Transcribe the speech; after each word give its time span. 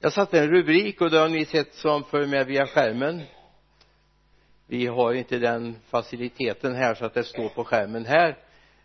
jag 0.00 0.12
satte 0.12 0.38
en 0.38 0.50
rubrik 0.50 1.00
och 1.00 1.10
det 1.10 1.18
har 1.18 1.28
ni 1.28 1.44
sett 1.44 1.74
som 1.74 2.04
följer 2.04 2.28
med 2.28 2.46
via 2.46 2.66
skärmen. 2.66 3.22
Vi 4.66 4.86
har 4.86 5.14
inte 5.14 5.38
den 5.38 5.76
faciliteten 5.88 6.74
här 6.74 6.94
så 6.94 7.04
att 7.04 7.14
det 7.14 7.24
står 7.24 7.48
på 7.48 7.64
skärmen 7.64 8.06
här 8.06 8.38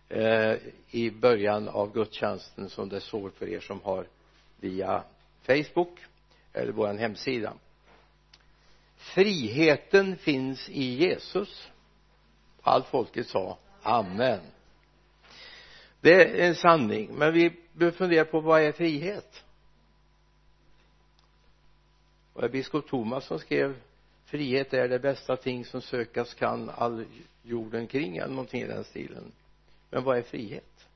eh, 0.10 0.58
i 0.92 1.12
början 1.12 1.70
av 1.70 1.94
gudstjänsten 1.94 2.70
som 2.70 2.90
det 2.90 3.02
står 3.02 3.30
för 3.30 3.50
er 3.50 3.60
som 3.60 3.82
har 3.82 4.08
via 4.60 5.04
Facebook 5.46 6.00
eller 6.54 6.72
vår 6.72 6.94
hemsida. 6.94 7.54
Friheten 8.98 10.18
finns 10.18 10.70
i 10.70 10.84
Jesus. 10.84 11.70
Allt 12.62 12.88
folket 12.88 13.28
sa 13.28 13.58
amen. 13.82 14.40
Det 16.02 16.42
är 16.42 16.48
en 16.48 16.56
sanning 16.56 17.10
men 17.14 17.34
vi 17.34 17.54
behöver 17.74 17.98
fundera 17.98 18.26
på 18.26 18.40
vad 18.40 18.62
är 18.62 18.72
frihet? 18.72 19.43
Och 22.34 22.42
det 22.42 22.48
är 22.48 22.52
biskop 22.52 22.88
Thomas 22.88 23.26
som 23.26 23.40
skrev 23.40 23.76
frihet 24.26 24.74
är 24.74 24.88
det 24.88 25.00
bästa 25.00 25.38
ting 25.38 25.66
som 25.66 25.82
sökas 25.82 26.34
kan 26.34 26.70
all 26.70 27.06
jorden 27.44 27.88
kring 27.88 28.18
eller 28.18 28.34
någonting 28.34 28.62
i 28.62 28.68
den 28.68 28.84
stilen. 28.84 29.32
Men 29.90 30.04
vad 30.04 30.18
är 30.18 30.22
frihet? 30.22 30.88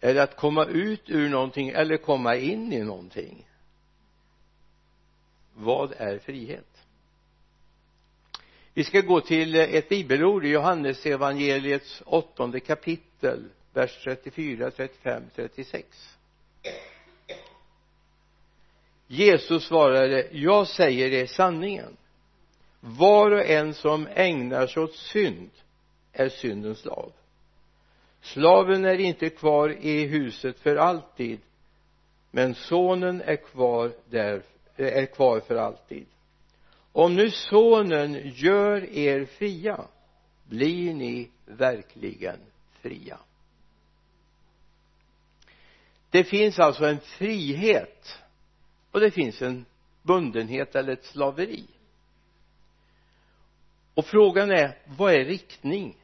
Är 0.00 0.14
det 0.14 0.22
att 0.22 0.36
komma 0.36 0.64
ut 0.64 1.10
ur 1.10 1.28
någonting 1.28 1.68
eller 1.68 1.96
komma 1.96 2.36
in 2.36 2.72
i 2.72 2.82
någonting? 2.82 3.48
Vad 5.54 5.92
är 5.96 6.18
frihet? 6.18 6.84
Vi 8.74 8.84
ska 8.84 9.00
gå 9.00 9.20
till 9.20 9.54
ett 9.54 9.88
bibelord 9.88 10.44
i 10.44 10.48
Johannes 10.48 11.06
evangeliets 11.06 12.02
åttonde 12.06 12.60
kapitel 12.60 13.44
vers 13.72 14.00
34, 14.04 14.70
35, 14.70 15.22
36 15.34 16.16
Jesus 19.06 19.64
svarade 19.64 20.28
jag 20.32 20.66
säger 20.66 21.12
er 21.12 21.26
sanningen. 21.26 21.96
Var 22.80 23.30
och 23.30 23.46
en 23.46 23.74
som 23.74 24.06
ägnar 24.14 24.66
sig 24.66 24.82
åt 24.82 24.94
synd 24.94 25.50
är 26.12 26.28
syndens 26.28 26.78
slav. 26.78 27.12
Slaven 28.20 28.84
är 28.84 28.98
inte 28.98 29.30
kvar 29.30 29.76
i 29.80 30.06
huset 30.06 30.58
för 30.58 30.76
alltid 30.76 31.40
men 32.30 32.54
sonen 32.54 33.20
är 33.20 33.36
kvar 33.36 33.92
där 34.10 34.42
är 34.76 35.06
kvar 35.06 35.40
för 35.40 35.56
alltid. 35.56 36.06
Om 36.92 37.14
nu 37.14 37.30
sonen 37.30 38.32
gör 38.34 38.84
er 38.90 39.24
fria 39.24 39.84
blir 40.44 40.94
ni 40.94 41.30
verkligen 41.44 42.38
fria. 42.82 43.18
Det 46.10 46.24
finns 46.24 46.58
alltså 46.58 46.84
en 46.84 47.00
frihet 47.00 48.18
och 48.96 49.02
det 49.02 49.10
finns 49.10 49.42
en 49.42 49.66
bundenhet 50.02 50.74
eller 50.74 50.92
ett 50.92 51.04
slaveri. 51.04 51.66
Och 53.94 54.06
frågan 54.06 54.50
är 54.50 54.78
vad 54.86 55.14
är 55.14 55.24
riktning? 55.24 55.96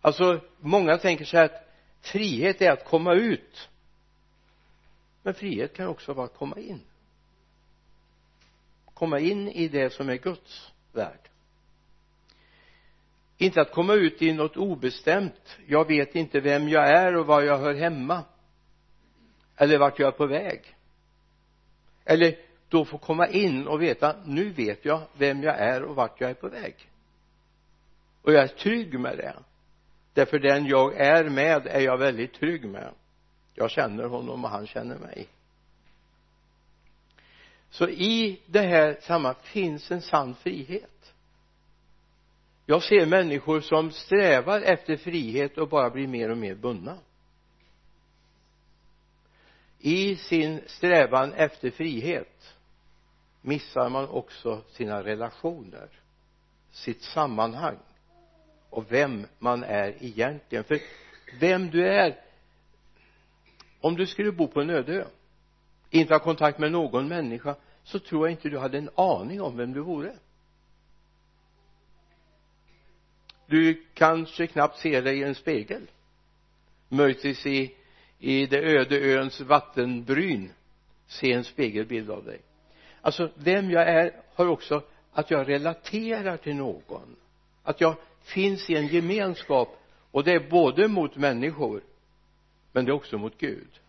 Alltså 0.00 0.40
många 0.60 0.98
tänker 0.98 1.24
sig 1.24 1.44
att 1.44 1.68
frihet 2.00 2.62
är 2.62 2.70
att 2.70 2.84
komma 2.84 3.14
ut. 3.14 3.68
Men 5.22 5.34
frihet 5.34 5.76
kan 5.76 5.86
också 5.86 6.12
vara 6.12 6.26
att 6.26 6.36
komma 6.36 6.58
in. 6.58 6.80
Komma 8.94 9.18
in 9.18 9.48
i 9.48 9.68
det 9.68 9.92
som 9.92 10.08
är 10.08 10.16
Guds 10.16 10.72
värld. 10.92 11.28
Inte 13.38 13.60
att 13.60 13.72
komma 13.72 13.94
ut 13.94 14.22
i 14.22 14.32
något 14.32 14.56
obestämt. 14.56 15.58
Jag 15.66 15.86
vet 15.86 16.14
inte 16.14 16.40
vem 16.40 16.68
jag 16.68 16.88
är 16.88 17.16
och 17.16 17.26
var 17.26 17.42
jag 17.42 17.58
hör 17.58 17.74
hemma. 17.74 18.22
Eller 19.56 19.78
vart 19.78 19.98
jag 19.98 20.08
är 20.08 20.18
på 20.18 20.26
väg 20.26 20.73
eller 22.04 22.36
då 22.68 22.84
få 22.84 22.98
komma 22.98 23.28
in 23.28 23.66
och 23.66 23.82
veta 23.82 24.16
nu 24.24 24.50
vet 24.50 24.84
jag 24.84 25.00
vem 25.16 25.42
jag 25.42 25.58
är 25.58 25.82
och 25.82 25.96
vart 25.96 26.20
jag 26.20 26.30
är 26.30 26.34
på 26.34 26.48
väg. 26.48 26.74
Och 28.22 28.32
jag 28.32 28.42
är 28.42 28.48
trygg 28.48 29.00
med 29.00 29.16
det. 29.16 29.34
Därför 30.12 30.38
den 30.38 30.66
jag 30.66 30.96
är 30.96 31.28
med 31.28 31.66
är 31.66 31.80
jag 31.80 31.98
väldigt 31.98 32.32
trygg 32.32 32.64
med. 32.64 32.90
Jag 33.54 33.70
känner 33.70 34.04
honom 34.04 34.44
och 34.44 34.50
han 34.50 34.66
känner 34.66 34.98
mig. 34.98 35.28
Så 37.70 37.88
i 37.88 38.40
det 38.46 38.60
här 38.60 38.98
sammanhanget 39.00 39.44
finns 39.46 39.90
en 39.90 40.00
sann 40.00 40.34
frihet. 40.34 41.14
Jag 42.66 42.82
ser 42.82 43.06
människor 43.06 43.60
som 43.60 43.90
strävar 43.90 44.60
efter 44.60 44.96
frihet 44.96 45.58
och 45.58 45.68
bara 45.68 45.90
blir 45.90 46.06
mer 46.06 46.30
och 46.30 46.38
mer 46.38 46.54
bundna 46.54 46.98
i 49.86 50.16
sin 50.16 50.60
strävan 50.66 51.32
efter 51.32 51.70
frihet 51.70 52.54
missar 53.40 53.88
man 53.88 54.08
också 54.08 54.62
sina 54.70 55.04
relationer 55.04 55.88
sitt 56.70 57.02
sammanhang 57.02 57.78
och 58.70 58.92
vem 58.92 59.26
man 59.38 59.62
är 59.62 59.96
egentligen. 60.00 60.64
För 60.64 60.80
vem 61.40 61.70
du 61.70 61.88
är 61.88 62.20
om 63.80 63.96
du 63.96 64.06
skulle 64.06 64.32
bo 64.32 64.48
på 64.48 64.60
en 64.60 64.70
öde 64.70 64.92
ö 64.92 65.04
inte 65.90 66.14
ha 66.14 66.18
kontakt 66.18 66.58
med 66.58 66.72
någon 66.72 67.08
människa 67.08 67.56
så 67.82 67.98
tror 67.98 68.26
jag 68.26 68.32
inte 68.32 68.48
du 68.48 68.58
hade 68.58 68.78
en 68.78 68.90
aning 68.94 69.42
om 69.42 69.56
vem 69.56 69.72
du 69.72 69.80
vore. 69.80 70.16
Du 73.46 73.86
kanske 73.94 74.46
knappt 74.46 74.78
ser 74.78 75.02
dig 75.02 75.18
i 75.18 75.22
en 75.22 75.34
spegel 75.34 75.90
möjligtvis 76.88 77.46
i 77.46 77.74
i 78.24 78.46
det 78.46 78.58
öde 78.58 78.98
öns 79.00 79.40
vattenbryn. 79.40 80.50
Se 81.06 81.32
en 81.32 81.44
spegelbild 81.44 82.10
av 82.10 82.24
dig. 82.24 82.40
Alltså 83.00 83.30
vem 83.34 83.70
jag 83.70 83.88
är 83.88 84.12
har 84.34 84.46
också 84.46 84.82
att 85.12 85.30
jag 85.30 85.48
relaterar 85.48 86.36
till 86.36 86.56
någon. 86.56 87.16
Att 87.62 87.80
jag 87.80 87.96
finns 88.22 88.70
i 88.70 88.76
en 88.76 88.86
gemenskap 88.86 89.78
och 90.10 90.24
det 90.24 90.32
är 90.32 90.50
både 90.50 90.88
mot 90.88 91.16
människor 91.16 91.82
men 92.72 92.84
det 92.84 92.90
är 92.90 92.94
också 92.94 93.18
mot 93.18 93.38
Gud. 93.38 93.80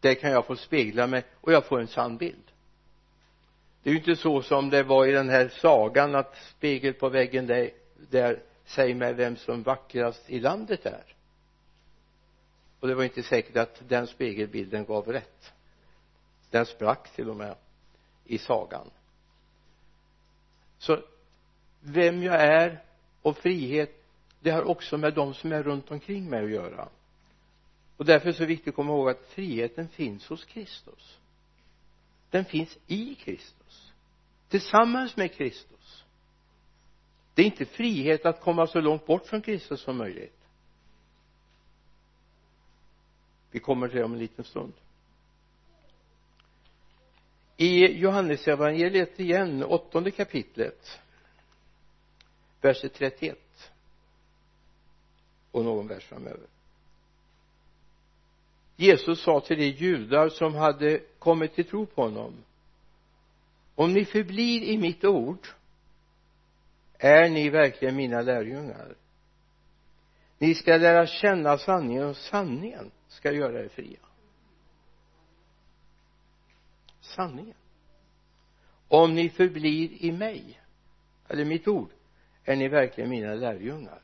Där 0.00 0.14
kan 0.14 0.30
jag 0.30 0.46
få 0.46 0.56
spegla 0.56 1.06
mig 1.06 1.24
och 1.40 1.52
jag 1.52 1.64
får 1.64 1.80
en 1.80 1.86
sann 1.86 2.16
bild. 2.16 2.52
Det 3.82 3.90
är 3.90 3.94
ju 3.94 3.98
inte 3.98 4.16
så 4.16 4.42
som 4.42 4.70
det 4.70 4.82
var 4.82 5.06
i 5.06 5.12
den 5.12 5.28
här 5.28 5.48
sagan 5.48 6.14
att 6.14 6.36
spegel 6.36 6.94
på 6.94 7.08
väggen 7.08 7.46
där, 7.46 7.70
där 8.10 8.42
säg 8.64 8.94
mig 8.94 9.12
vem 9.12 9.36
som 9.36 9.62
vackrast 9.62 10.30
i 10.30 10.40
landet 10.40 10.86
är 10.86 11.11
och 12.82 12.88
det 12.88 12.94
var 12.94 13.04
inte 13.04 13.22
säkert 13.22 13.56
att 13.56 13.82
den 13.88 14.06
spegelbilden 14.06 14.84
gav 14.84 15.06
rätt. 15.06 15.52
Den 16.50 16.66
sprack 16.66 17.14
till 17.14 17.30
och 17.30 17.36
med 17.36 17.56
i 18.24 18.38
sagan. 18.38 18.90
Så 20.78 21.02
vem 21.80 22.22
jag 22.22 22.34
är 22.34 22.82
och 23.22 23.36
frihet 23.36 24.04
det 24.40 24.50
har 24.50 24.62
också 24.62 24.98
med 24.98 25.14
de 25.14 25.34
som 25.34 25.52
är 25.52 25.62
runt 25.62 25.90
omkring 25.90 26.30
mig 26.30 26.44
att 26.44 26.50
göra. 26.50 26.88
Och 27.96 28.04
därför 28.04 28.28
är 28.28 28.32
det 28.32 28.38
så 28.38 28.44
viktigt 28.44 28.68
att 28.68 28.74
komma 28.74 28.92
ihåg 28.92 29.10
att 29.10 29.26
friheten 29.28 29.88
finns 29.88 30.28
hos 30.28 30.44
Kristus. 30.44 31.18
Den 32.30 32.44
finns 32.44 32.78
i 32.86 33.14
Kristus. 33.14 33.92
Tillsammans 34.48 35.16
med 35.16 35.34
Kristus. 35.34 36.04
Det 37.34 37.42
är 37.42 37.46
inte 37.46 37.64
frihet 37.64 38.26
att 38.26 38.40
komma 38.40 38.66
så 38.66 38.80
långt 38.80 39.06
bort 39.06 39.26
från 39.26 39.42
Kristus 39.42 39.80
som 39.80 39.96
möjligt. 39.96 40.41
Vi 43.52 43.60
kommer 43.60 43.88
till 43.88 43.98
det 43.98 44.04
om 44.04 44.12
en 44.12 44.18
liten 44.18 44.44
stund. 44.44 44.72
I 47.56 47.86
Johannesevangeliet 47.86 49.20
igen 49.20 49.64
åttonde 49.64 50.10
kapitlet 50.10 51.00
vers 52.60 52.84
31 52.94 53.38
och 55.50 55.64
någon 55.64 55.88
vers 55.88 56.04
framöver. 56.04 56.46
Jesus 58.76 59.22
sa 59.22 59.40
till 59.40 59.58
de 59.58 59.68
judar 59.68 60.28
som 60.28 60.54
hade 60.54 60.98
kommit 61.18 61.54
till 61.54 61.64
tro 61.64 61.86
på 61.86 62.02
honom 62.02 62.34
om 63.74 63.92
ni 63.92 64.04
förblir 64.04 64.62
i 64.62 64.78
mitt 64.78 65.04
ord 65.04 65.46
är 66.98 67.28
ni 67.28 67.50
verkligen 67.50 67.96
mina 67.96 68.22
lärjungar. 68.22 68.94
Ni 70.38 70.54
ska 70.54 70.76
lära 70.76 71.06
känna 71.06 71.58
sanningen 71.58 72.06
och 72.06 72.16
sanningen 72.16 72.90
ska 73.12 73.32
göra 73.32 73.60
er 73.60 73.68
fria 73.68 73.98
sanningen. 77.02 77.54
Om 78.88 79.14
ni 79.14 79.30
förblir 79.30 80.04
i 80.04 80.12
mig 80.12 80.60
eller 81.28 81.44
mitt 81.44 81.68
ord 81.68 81.90
är 82.44 82.56
ni 82.56 82.68
verkligen 82.68 83.10
mina 83.10 83.34
lärjungar. 83.34 84.00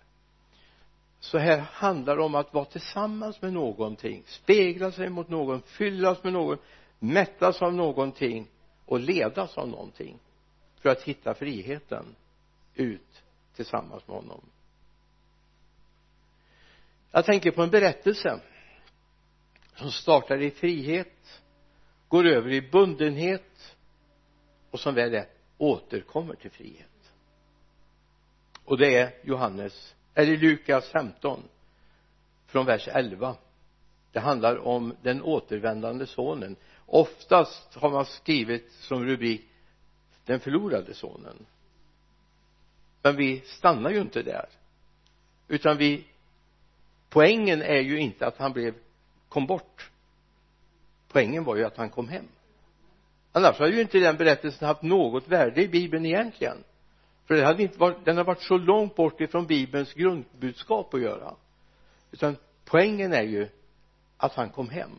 Så 1.21 1.39
här 1.39 1.59
handlar 1.59 2.17
det 2.17 2.23
om 2.23 2.35
att 2.35 2.55
vara 2.55 2.65
tillsammans 2.65 3.43
med 3.43 3.53
någonting 3.53 4.23
spegla 4.27 4.93
sig 4.93 5.09
mot 5.09 5.29
någon 5.29 5.63
fyllas 5.63 6.25
med 6.25 6.33
någon 6.33 6.59
mättas 6.99 7.63
av 7.63 7.75
någonting 7.75 8.49
och 8.85 9.01
ledas 9.01 9.59
av 9.59 9.69
någonting 9.69 10.19
för 10.81 10.89
att 10.89 11.03
hitta 11.03 11.35
friheten 11.35 12.15
ut 12.75 13.23
tillsammans 13.55 14.09
med 14.09 14.17
honom. 14.17 14.41
Jag 17.11 17.25
tänker 17.25 17.51
på 17.51 17.63
en 17.63 17.71
berättelse 17.71 18.41
som 19.79 19.93
startar 19.93 20.43
i 20.43 20.51
frihet 20.51 21.43
går 22.09 22.27
över 22.27 22.51
i 22.51 22.63
bundenhet 22.63 23.77
och 24.71 24.81
som 24.81 24.95
väl 24.95 25.15
är 25.15 25.27
återkommer 25.59 26.35
till 26.35 26.51
frihet. 26.51 27.13
Och 28.65 28.79
det 28.79 28.97
är 28.97 29.15
Johannes 29.23 29.95
eller 30.15 30.37
Lukas 30.37 30.89
15 30.89 31.43
från 32.47 32.67
vers 32.67 32.89
11 32.89 33.37
det 34.13 34.21
handlar 34.21 34.67
om 34.67 34.97
den 35.03 35.23
återvändande 35.23 36.07
sonen. 36.07 36.57
Oftast 36.87 37.75
har 37.75 37.91
man 37.91 38.07
skrivit 38.07 38.73
som 38.73 39.05
rubrik 39.05 39.49
den 40.25 40.41
förlorade 40.41 40.95
sonen. 40.95 41.47
Men 43.03 43.17
vi 43.17 43.41
stannar 43.41 43.91
ju 43.91 44.01
inte 44.01 44.23
där. 44.23 44.49
Utan 45.49 45.77
vi 45.77 46.07
poängen 47.09 47.63
är 47.63 47.81
ju 47.81 47.99
inte 47.99 48.27
att 48.27 48.39
han 48.39 48.53
blev 48.53 48.75
kom 49.29 49.47
bort. 49.47 49.91
Poängen 51.09 51.45
var 51.45 51.57
ju 51.57 51.65
att 51.65 51.77
han 51.77 51.91
kom 51.91 52.09
hem. 52.09 52.29
Annars 53.33 53.59
hade 53.59 53.73
ju 53.73 53.81
inte 53.81 53.99
den 53.99 54.17
berättelsen 54.17 54.69
haft 54.69 54.83
något 54.83 55.29
värde 55.29 55.63
i 55.63 55.69
bibeln 55.69 56.07
egentligen. 56.07 56.65
För 57.27 57.35
det 57.35 57.45
hade 57.45 57.63
inte 57.63 57.79
varit, 57.79 58.05
den 58.05 58.17
har 58.17 58.25
varit 58.25 58.43
så 58.43 58.59
långt 58.59 58.97
bort 58.97 59.21
ifrån 59.21 59.47
bibelns 59.47 59.95
grundbudskap 59.95 60.95
att 60.95 61.01
göra. 61.01 61.35
Utan 62.11 62.37
poängen 62.65 63.13
är 63.13 63.23
ju 63.23 63.49
att 64.17 64.35
han 64.35 64.51
kom 64.51 64.69
hem. 64.69 64.91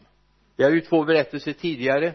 Vi 0.55 0.63
har 0.63 0.71
ju 0.71 0.81
två 0.81 1.03
berättelser 1.03 1.53
tidigare 1.53 2.13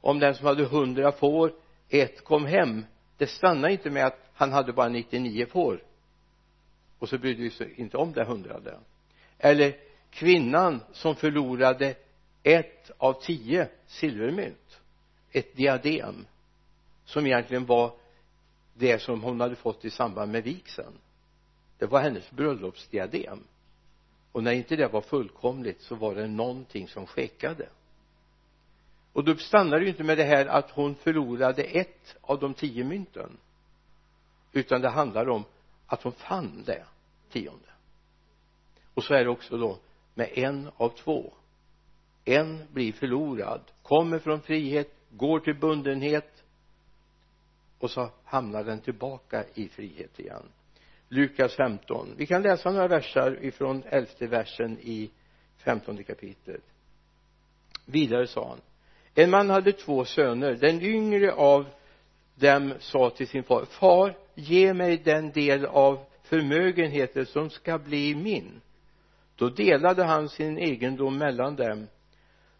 om 0.00 0.18
den 0.18 0.34
som 0.34 0.46
hade 0.46 0.64
hundra 0.64 1.12
får 1.12 1.52
ett 1.88 2.24
kom 2.24 2.46
hem. 2.46 2.84
Det 3.16 3.26
stannar 3.26 3.68
inte 3.68 3.90
med 3.90 4.06
att 4.06 4.18
han 4.34 4.52
hade 4.52 4.72
bara 4.72 4.88
99 4.88 5.46
får. 5.46 5.82
Och 6.98 7.08
så 7.08 7.18
brydde 7.18 7.42
vi 7.42 7.50
sig 7.50 7.74
inte 7.76 7.96
om 7.96 8.12
det 8.12 8.24
hundrade. 8.24 8.78
Eller 9.38 9.76
kvinnan 10.14 10.80
som 10.92 11.16
förlorade 11.16 11.94
ett 12.42 12.90
av 12.98 13.22
tio 13.22 13.68
silvermynt 13.86 14.80
ett 15.30 15.56
diadem 15.56 16.26
som 17.04 17.26
egentligen 17.26 17.66
var 17.66 17.92
det 18.74 18.98
som 18.98 19.22
hon 19.22 19.40
hade 19.40 19.56
fått 19.56 19.84
i 19.84 19.90
samband 19.90 20.32
med 20.32 20.42
vigseln. 20.42 20.92
Det 21.78 21.86
var 21.86 22.00
hennes 22.00 22.30
bröllopsdiadem. 22.30 23.44
Och 24.32 24.42
när 24.42 24.52
inte 24.52 24.76
det 24.76 24.88
var 24.88 25.00
fullkomligt 25.00 25.82
så 25.82 25.94
var 25.94 26.14
det 26.14 26.26
någonting 26.26 26.88
som 26.88 27.06
skekade 27.06 27.68
och 29.14 29.24
då 29.24 29.36
stannar 29.36 29.78
det 29.78 29.84
ju 29.84 29.90
inte 29.90 30.04
med 30.04 30.18
det 30.18 30.24
här 30.24 30.46
att 30.46 30.70
hon 30.70 30.94
förlorade 30.94 31.62
ett 31.62 32.16
av 32.20 32.40
de 32.40 32.54
tio 32.54 32.84
mynten 32.84 33.36
utan 34.52 34.80
det 34.80 34.88
handlar 34.88 35.28
om 35.28 35.44
att 35.86 36.02
hon 36.02 36.12
fann 36.12 36.62
det 36.66 36.84
tionde. 37.30 37.68
Och 38.94 39.04
så 39.04 39.14
är 39.14 39.24
det 39.24 39.30
också 39.30 39.56
då 39.56 39.78
med 40.14 40.28
en 40.38 40.70
av 40.76 40.88
två. 40.88 41.32
En 42.24 42.62
blir 42.72 42.92
förlorad 42.92 43.60
kommer 43.82 44.18
från 44.18 44.40
frihet 44.40 44.90
går 45.10 45.40
till 45.40 45.58
bundenhet 45.58 46.44
och 47.78 47.90
så 47.90 48.10
hamnar 48.24 48.64
den 48.64 48.80
tillbaka 48.80 49.44
i 49.54 49.68
frihet 49.68 50.20
igen. 50.20 50.42
Lukas 51.08 51.54
15 51.54 52.14
vi 52.16 52.26
kan 52.26 52.42
läsa 52.42 52.70
några 52.70 52.88
versar 52.88 53.44
ifrån 53.44 53.82
elfte 53.86 54.26
versen 54.26 54.78
i 54.78 55.10
femtonde 55.56 56.02
kapitlet. 56.02 56.62
Vidare 57.86 58.26
sa 58.26 58.48
han 58.48 58.60
en 59.14 59.30
man 59.30 59.50
hade 59.50 59.72
två 59.72 60.04
söner. 60.04 60.54
Den 60.54 60.82
yngre 60.82 61.32
av 61.32 61.66
dem 62.34 62.74
sa 62.78 63.10
till 63.10 63.28
sin 63.28 63.42
far 63.42 63.64
far 63.64 64.16
ge 64.34 64.74
mig 64.74 64.96
den 64.96 65.32
del 65.32 65.66
av 65.66 66.04
förmögenheten 66.22 67.26
som 67.26 67.50
ska 67.50 67.78
bli 67.78 68.14
min 68.14 68.60
då 69.36 69.48
delade 69.48 70.04
han 70.04 70.28
sin 70.28 70.58
egendom 70.58 71.18
mellan 71.18 71.56
dem. 71.56 71.86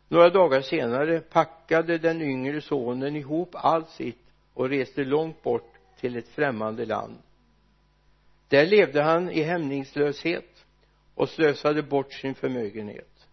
Några 0.09 0.31
dagar 0.31 0.61
senare 0.61 1.21
packade 1.21 1.99
den 1.99 2.23
yngre 2.23 2.61
sonen 2.61 3.17
ihop 3.17 3.51
allt 3.53 3.89
sitt 3.91 4.25
och 4.55 4.69
reste 4.69 5.05
långt 5.05 5.43
bort 5.43 5.73
till 6.01 6.17
ett 6.17 6.29
främmande 6.29 6.85
land. 6.85 7.19
Där 8.49 8.67
levde 8.67 9.03
han 9.03 9.31
i 9.31 9.43
hämningslöshet 9.43 10.67
och 11.15 11.29
slösade 11.29 11.83
bort 11.83 12.13
sin 12.13 12.35
förmögenhet. 12.35 13.27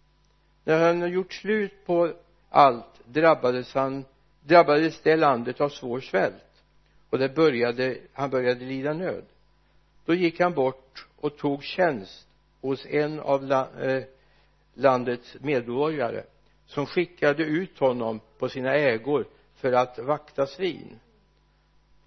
När 0.64 0.88
han 0.88 1.02
hade 1.02 1.14
gjort 1.14 1.34
slut 1.34 1.86
på 1.86 2.14
allt 2.50 3.02
drabbades 3.06 3.74
han 3.74 4.06
drabbades 4.44 5.02
det 5.02 5.16
landet 5.16 5.62
av 5.62 5.70
svår 5.70 6.00
svält 6.00 6.64
och 7.10 7.20
det 7.20 7.30
började 7.30 7.98
han 8.14 8.30
började 8.30 8.66
lida 8.66 8.94
nöd. 8.94 9.24
Då 10.06 10.14
gick 10.14 10.40
han 10.40 10.54
bort 10.54 11.08
och 11.16 11.38
tog 11.38 11.64
tjänst 11.64 12.28
hos 12.62 12.86
en 12.86 13.20
av 13.20 13.44
la, 13.44 13.68
eh, 13.82 14.04
landets 14.74 15.38
medborgare 15.40 16.24
som 16.66 16.86
skickade 16.86 17.44
ut 17.44 17.80
honom 17.80 18.20
på 18.40 18.50
sina 18.50 18.76
ägor 18.76 19.28
för 19.56 19.74
att 19.74 20.00
vakta 20.00 20.48
svin. 20.48 21.00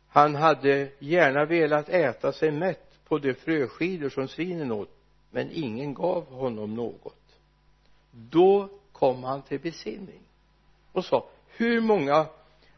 Han 0.08 0.34
hade 0.34 0.88
gärna 0.98 1.44
velat 1.44 1.88
äta 1.88 2.32
sig 2.32 2.50
mätt 2.50 2.98
på 3.08 3.18
de 3.18 3.34
fröskidor 3.34 4.08
som 4.08 4.28
svinen 4.28 4.72
åt 4.72 4.90
men 5.30 5.50
ingen 5.52 5.94
gav 5.94 6.26
honom 6.26 6.74
något. 6.74 7.38
Då 8.10 8.68
kom 8.92 9.24
han 9.24 9.42
till 9.42 9.60
besinning 9.60 10.20
och 10.92 11.04
sa 11.04 11.28
hur 11.48 11.80
många 11.80 12.26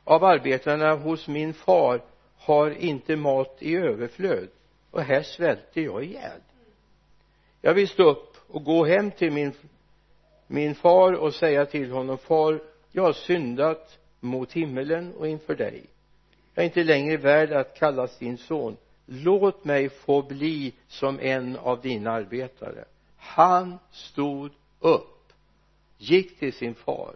av 0.05 0.25
arbetarna 0.25 0.95
hos 0.95 1.29
min 1.29 1.55
far 1.55 2.03
har 2.39 2.71
inte 2.71 3.17
mat 3.17 3.57
i 3.59 3.77
överflöd? 3.77 4.49
Och 4.91 5.03
här 5.03 5.23
svälter 5.23 5.81
jag 5.81 6.05
ihjäl 6.05 6.41
jag 7.67 7.75
vill 7.75 7.89
stå 7.89 8.11
upp 8.11 8.37
och 8.49 8.65
gå 8.65 8.85
hem 8.85 9.11
till 9.11 9.33
min 9.33 9.53
min 10.47 10.75
far 10.75 11.13
och 11.13 11.35
säga 11.35 11.67
till 11.67 11.91
honom 11.91 12.19
far 12.19 12.63
jag 12.93 13.03
har 13.03 13.13
syndat 13.13 13.99
mot 14.21 14.53
himmelen 14.53 15.15
och 15.15 15.29
inför 15.29 15.55
dig. 15.55 15.83
Jag 16.55 16.63
är 16.63 16.67
inte 16.67 16.85
längre 16.85 17.17
värd 17.17 17.53
att 17.53 17.79
kallas 17.79 18.19
din 18.19 18.39
son. 18.39 18.77
Låt 19.07 19.65
mig 19.65 19.89
få 19.89 20.23
bli 20.23 20.75
som 20.89 21.21
en 21.21 21.57
av 21.57 21.81
dina 21.81 22.11
arbetare. 22.11 22.85
Han 23.17 23.79
stod 23.91 24.51
upp 24.81 25.33
gick 25.99 26.39
till 26.39 26.53
sin 26.53 26.75
far. 26.75 27.15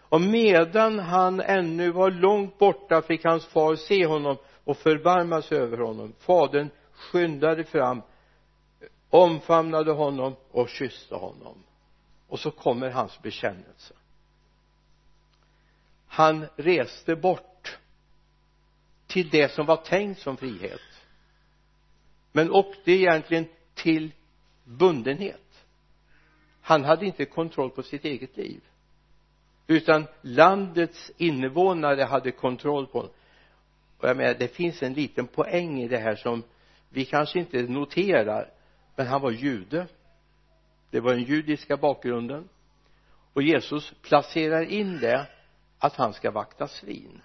Och 0.00 0.20
medan 0.20 0.98
han 0.98 1.40
ännu 1.40 1.90
var 1.90 2.10
långt 2.10 2.58
borta 2.58 3.02
fick 3.02 3.24
hans 3.24 3.46
far 3.46 3.76
se 3.76 4.06
honom 4.06 4.36
och 4.64 4.76
förbarma 4.76 5.42
sig 5.42 5.58
över 5.58 5.78
honom. 5.78 6.12
Fadern 6.18 6.70
skyndade 6.92 7.64
fram 7.64 8.02
omfamnade 9.10 9.92
honom 9.92 10.36
och 10.50 10.68
kysste 10.68 11.14
honom. 11.14 11.62
Och 12.28 12.40
så 12.40 12.50
kommer 12.50 12.90
hans 12.90 13.22
bekännelse. 13.22 13.94
Han 16.06 16.46
reste 16.56 17.16
bort 17.16 17.78
till 19.06 19.30
det 19.30 19.52
som 19.52 19.66
var 19.66 19.76
tänkt 19.76 20.20
som 20.20 20.36
frihet 20.36 20.80
men 22.32 22.50
åkte 22.50 22.92
egentligen 22.92 23.48
till 23.74 24.12
bundenhet. 24.64 25.64
Han 26.60 26.84
hade 26.84 27.06
inte 27.06 27.24
kontroll 27.24 27.70
på 27.70 27.82
sitt 27.82 28.04
eget 28.04 28.36
liv 28.36 28.60
utan 29.66 30.06
landets 30.22 31.12
invånare 31.16 32.02
hade 32.02 32.30
kontroll 32.30 32.86
på 32.86 32.98
och 33.98 34.08
jag 34.08 34.16
menar 34.16 34.34
det 34.34 34.48
finns 34.48 34.82
en 34.82 34.94
liten 34.94 35.26
poäng 35.26 35.82
i 35.82 35.88
det 35.88 35.98
här 35.98 36.16
som 36.16 36.42
vi 36.88 37.04
kanske 37.04 37.38
inte 37.38 37.62
noterar 37.62 38.50
men 38.96 39.06
han 39.06 39.20
var 39.20 39.30
jude. 39.30 39.86
Det 40.90 41.00
var 41.00 41.12
den 41.12 41.22
judiska 41.22 41.76
bakgrunden. 41.76 42.48
Och 43.32 43.42
Jesus 43.42 43.94
placerar 44.02 44.62
in 44.62 45.00
det 45.00 45.26
att 45.78 45.96
han 45.96 46.12
ska 46.12 46.30
vakta 46.30 46.68
svin. 46.68 47.22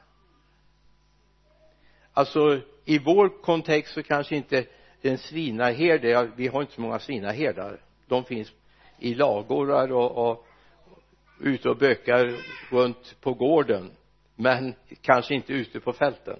Alltså 2.14 2.62
i 2.86 3.00
vår 3.00 3.42
kontext 3.42 3.94
så 3.94 4.04
kanske 4.04 4.36
inte 4.36 4.66
en 5.02 5.18
svinaherde 5.18 6.32
vi 6.36 6.48
har 6.48 6.62
inte 6.62 6.74
så 6.74 6.82
många 6.82 7.00
svinaherdar. 7.00 7.82
De 8.08 8.24
finns 8.24 8.54
i 9.00 9.14
lagårdar 9.14 9.92
och, 9.92 10.30
och 10.30 10.46
ute 11.40 11.70
och 11.70 11.78
bökar 11.78 12.36
runt 12.70 13.22
på 13.22 13.34
gården 13.34 13.92
men 14.36 14.76
kanske 15.02 15.36
inte 15.36 15.54
ute 15.54 15.80
på 15.80 15.94
fälten. 15.94 16.40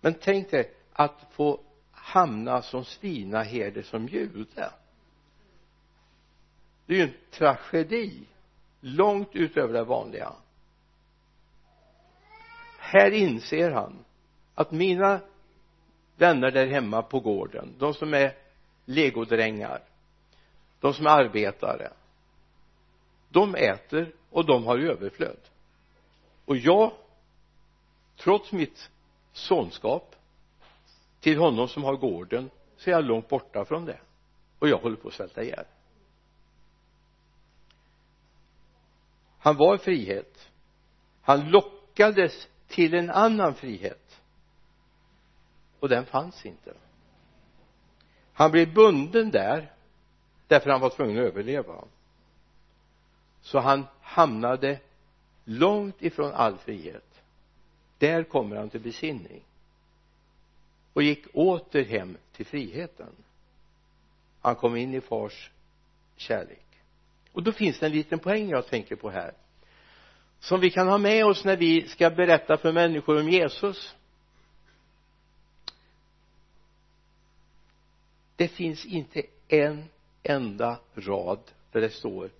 Men 0.00 0.14
tänk 0.14 0.50
dig 0.50 0.70
att 0.92 1.26
få 1.30 1.60
hamna 2.04 2.62
som 2.62 2.84
svinaherde 2.84 3.82
som 3.82 4.08
jude. 4.08 4.72
Det 6.86 6.94
är 6.94 6.98
ju 6.98 7.02
en 7.02 7.14
tragedi 7.30 8.26
långt 8.80 9.28
utöver 9.32 9.72
det 9.72 9.84
vanliga. 9.84 10.32
Här 12.78 13.10
inser 13.10 13.70
han 13.70 14.04
att 14.54 14.70
mina 14.70 15.20
vänner 16.16 16.50
där 16.50 16.66
hemma 16.66 17.02
på 17.02 17.20
gården 17.20 17.74
de 17.78 17.94
som 17.94 18.14
är 18.14 18.36
legodrängar 18.84 19.82
de 20.80 20.94
som 20.94 21.06
är 21.06 21.10
arbetare 21.10 21.92
de 23.28 23.54
äter 23.54 24.14
och 24.30 24.46
de 24.46 24.64
har 24.66 24.78
överflöd. 24.78 25.40
Och 26.44 26.56
jag 26.56 26.92
trots 28.16 28.52
mitt 28.52 28.90
sonskap 29.32 30.16
till 31.24 31.38
honom 31.38 31.68
som 31.68 31.84
har 31.84 31.96
gården 31.96 32.50
så 32.76 32.90
är 32.90 32.94
jag 32.94 33.04
långt 33.04 33.28
borta 33.28 33.64
från 33.64 33.84
det. 33.84 33.98
Och 34.58 34.68
jag 34.68 34.78
håller 34.78 34.96
på 34.96 35.08
att 35.08 35.14
svälta 35.14 35.42
ihjäl. 35.42 35.64
Han 39.38 39.56
var 39.56 39.76
frihet. 39.76 40.50
Han 41.22 41.50
lockades 41.50 42.48
till 42.66 42.94
en 42.94 43.10
annan 43.10 43.54
frihet. 43.54 44.22
Och 45.80 45.88
den 45.88 46.06
fanns 46.06 46.46
inte. 46.46 46.74
Han 48.32 48.50
blev 48.50 48.74
bunden 48.74 49.30
där 49.30 49.72
därför 50.46 50.70
han 50.70 50.80
var 50.80 50.90
tvungen 50.90 51.18
att 51.18 51.24
överleva. 51.24 51.84
Så 53.40 53.58
han 53.58 53.86
hamnade 54.00 54.80
långt 55.44 56.02
ifrån 56.02 56.32
all 56.32 56.58
frihet. 56.58 57.22
Där 57.98 58.24
kommer 58.24 58.56
han 58.56 58.70
till 58.70 58.80
besinning 58.80 59.44
och 60.94 61.02
gick 61.02 61.26
åter 61.32 61.84
hem 61.84 62.16
till 62.32 62.46
friheten. 62.46 63.10
Han 64.40 64.56
kom 64.56 64.76
in 64.76 64.94
i 64.94 65.00
fars 65.00 65.50
kärlek. 66.16 66.66
Och 67.32 67.42
då 67.42 67.52
finns 67.52 67.78
det 67.78 67.86
en 67.86 67.92
liten 67.92 68.18
poäng 68.18 68.48
jag 68.48 68.66
tänker 68.66 68.96
på 68.96 69.10
här 69.10 69.34
som 70.44 70.60
vi 70.60 70.70
kan 70.70 70.88
ha 70.88 70.98
med 70.98 71.26
oss 71.26 71.44
när 71.44 71.56
vi 71.56 71.88
ska 71.88 72.10
berätta 72.10 72.56
för 72.56 72.72
människor 72.72 73.20
om 73.20 73.28
Jesus. 73.28 73.94
Det 78.36 78.48
finns 78.48 78.84
inte 78.84 79.22
en 79.48 79.84
enda 80.22 80.78
rad 80.94 81.40
där 81.72 81.80
det 81.80 81.90
står 81.90 82.30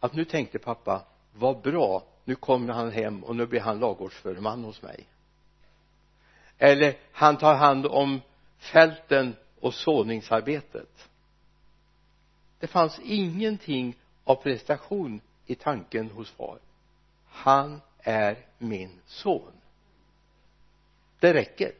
att 0.00 0.14
nu 0.14 0.24
tänkte 0.24 0.58
pappa 0.58 1.02
vad 1.34 1.60
bra 1.60 2.04
nu 2.24 2.34
kommer 2.34 2.72
han 2.72 2.90
hem 2.90 3.24
och 3.24 3.36
nu 3.36 3.46
blir 3.46 3.60
han 3.60 3.78
lagårdsförman 3.78 4.64
hos 4.64 4.82
mig 4.82 5.06
eller 6.62 6.96
han 7.12 7.36
tar 7.36 7.54
hand 7.54 7.86
om 7.86 8.20
fälten 8.58 9.36
och 9.60 9.74
såningsarbetet. 9.74 11.08
Det 12.58 12.66
fanns 12.66 13.00
ingenting 13.04 13.96
av 14.24 14.34
prestation 14.34 15.20
i 15.46 15.54
tanken 15.54 16.10
hos 16.10 16.30
far. 16.30 16.58
Han 17.28 17.80
är 17.98 18.36
min 18.58 19.00
son. 19.06 19.52
Det 21.20 21.34
räcker. 21.34 21.72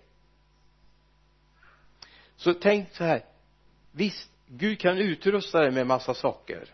Så 2.36 2.54
tänk 2.54 2.94
så 2.94 3.04
här. 3.04 3.24
Visst 3.92 4.30
Gud 4.46 4.80
kan 4.80 4.98
utrusta 4.98 5.60
dig 5.60 5.70
med 5.70 5.86
massa 5.86 6.14
saker. 6.14 6.68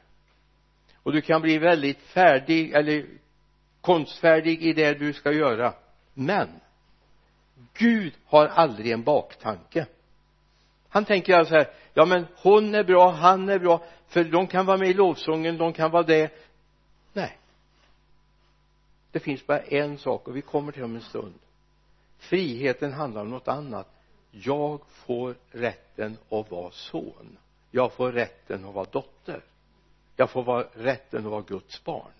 Och 0.95 1.13
du 1.13 1.21
kan 1.21 1.43
bli 1.43 1.59
väldigt 1.59 2.01
färdig 2.01 2.73
eller 2.73 3.07
konstfärdig 3.81 4.63
i 4.63 4.73
det 4.73 4.95
du 4.95 5.13
ska 5.13 5.33
göra. 5.33 5.75
Men 6.15 6.49
Gud 7.75 8.15
har 8.27 8.47
aldrig 8.47 8.93
en 8.93 9.03
baktanke. 9.03 9.87
Han 10.89 11.05
tänker 11.05 11.35
alltså 11.35 11.55
här 11.55 11.71
ja 11.95 12.05
men 12.05 12.27
hon 12.37 12.75
är 12.75 12.85
bra, 12.85 13.11
han 13.11 13.49
är 13.49 13.59
bra 13.59 13.85
för 14.07 14.25
de 14.25 14.47
kan 14.47 14.67
vara 14.67 14.77
med 14.77 14.89
i 14.89 14.95
lovsången, 14.95 15.59
de 15.59 15.73
kan 15.73 15.91
vara 15.91 16.03
det. 16.03 16.33
Nej. 17.13 17.39
Det 19.11 19.21
finns 19.21 19.47
bara 19.47 19.61
en 19.61 19.99
sak 19.99 20.29
och 20.29 20.37
vi 20.37 20.43
kommer 20.43 20.73
till 20.73 20.85
om 20.85 20.95
en 20.95 21.03
stund. 21.03 21.35
Friheten 22.19 22.93
handlar 22.93 23.21
om 23.21 23.31
något 23.31 23.49
annat. 23.49 23.89
Jag 24.31 24.81
får 24.89 25.35
rätten 25.51 26.19
att 26.31 26.51
vara 26.51 26.71
son. 26.71 27.39
Jag 27.71 27.93
får 27.93 28.13
rätten 28.13 28.65
att 28.65 28.75
vara 28.75 28.87
dotter. 28.91 29.45
Jag 30.17 30.31
får 30.31 30.43
vara 30.43 30.67
rätten 30.75 31.25
att 31.25 31.31
vara 31.31 31.43
Guds 31.43 31.85
barn. 31.85 32.11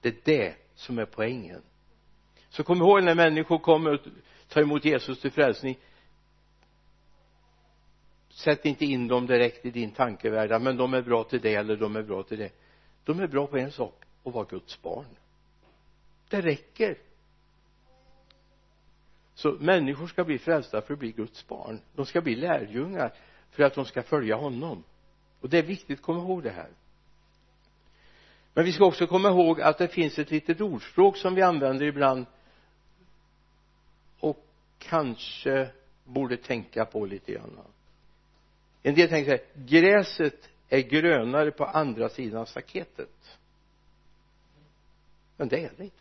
Det 0.00 0.08
är 0.08 0.16
det 0.24 0.54
som 0.74 0.98
är 0.98 1.04
poängen 1.04 1.62
så 2.54 2.64
kom 2.64 2.78
ihåg 2.78 3.02
när 3.02 3.14
människor 3.14 3.58
kommer 3.58 3.92
och 3.92 4.00
tar 4.48 4.62
emot 4.62 4.84
Jesus 4.84 5.20
till 5.20 5.30
frälsning. 5.30 5.78
Sätt 8.28 8.64
inte 8.64 8.84
in 8.84 9.08
dem 9.08 9.26
direkt 9.26 9.66
i 9.66 9.70
din 9.70 9.90
tankevärld. 9.90 10.62
Men 10.62 10.76
de 10.76 10.94
är 10.94 11.02
bra 11.02 11.24
till 11.24 11.40
det 11.40 11.54
eller 11.54 11.76
de 11.76 11.96
är 11.96 12.02
bra 12.02 12.22
till 12.22 12.38
det. 12.38 12.50
De 13.04 13.20
är 13.20 13.26
bra 13.26 13.46
på 13.46 13.58
en 13.58 13.72
sak. 13.72 14.04
Att 14.24 14.34
vara 14.34 14.44
Guds 14.44 14.82
barn. 14.82 15.06
Det 16.28 16.40
räcker. 16.40 16.98
Så 19.34 19.52
människor 19.52 20.06
ska 20.06 20.24
bli 20.24 20.38
frälsta 20.38 20.82
för 20.82 20.94
att 20.94 21.00
bli 21.00 21.12
Guds 21.12 21.48
barn. 21.48 21.80
De 21.94 22.06
ska 22.06 22.20
bli 22.20 22.36
lärjungar 22.36 23.12
för 23.50 23.62
att 23.62 23.74
de 23.74 23.84
ska 23.84 24.02
följa 24.02 24.36
honom. 24.36 24.84
Och 25.40 25.48
det 25.48 25.58
är 25.58 25.62
viktigt 25.62 25.98
att 25.98 26.04
komma 26.04 26.20
ihåg 26.20 26.42
det 26.42 26.50
här. 26.50 26.70
Men 28.54 28.64
vi 28.64 28.72
ska 28.72 28.84
också 28.84 29.06
komma 29.06 29.28
ihåg 29.28 29.60
att 29.60 29.78
det 29.78 29.88
finns 29.88 30.18
ett 30.18 30.30
litet 30.30 30.60
ordspråk 30.60 31.16
som 31.16 31.34
vi 31.34 31.42
använder 31.42 31.86
ibland 31.86 32.26
kanske 34.88 35.70
borde 36.04 36.36
tänka 36.36 36.84
på 36.84 37.06
lite 37.06 37.32
grann. 37.32 37.58
En 38.82 38.94
del 38.94 39.08
tänker 39.08 39.36
sig 39.36 39.46
gräset 39.54 40.48
är 40.68 40.80
grönare 40.80 41.50
på 41.50 41.64
andra 41.64 42.08
sidan 42.08 42.46
staketet. 42.46 43.38
Men 45.36 45.48
det 45.48 45.64
är 45.64 45.72
det 45.76 45.84
inte. 45.84 45.96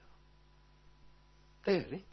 Det 1.64 1.72
är 1.72 1.86
det 1.90 1.96
inte. 1.96 2.08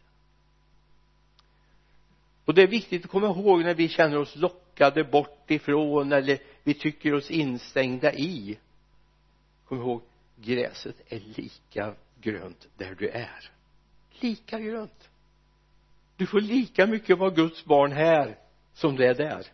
Och 2.44 2.54
det 2.54 2.62
är 2.62 2.66
viktigt 2.66 3.04
att 3.04 3.10
komma 3.10 3.26
ihåg 3.26 3.62
när 3.62 3.74
vi 3.74 3.88
känner 3.88 4.18
oss 4.18 4.36
lockade 4.36 5.04
bort 5.04 5.50
ifrån 5.50 6.12
eller 6.12 6.38
vi 6.62 6.74
tycker 6.74 7.14
oss 7.14 7.30
instängda 7.30 8.12
i. 8.12 8.58
Kom 9.64 9.78
ihåg 9.78 10.02
gräset 10.36 10.96
är 11.08 11.20
lika 11.20 11.94
grönt 12.20 12.68
där 12.76 12.94
du 12.94 13.08
är. 13.08 13.50
Lika 14.10 14.60
grönt 14.60 15.09
du 16.20 16.26
får 16.26 16.40
lika 16.40 16.86
mycket 16.86 17.18
vara 17.18 17.30
Guds 17.30 17.64
barn 17.64 17.92
här 17.92 18.38
som 18.74 18.96
det 18.96 19.06
är 19.06 19.14
där. 19.14 19.46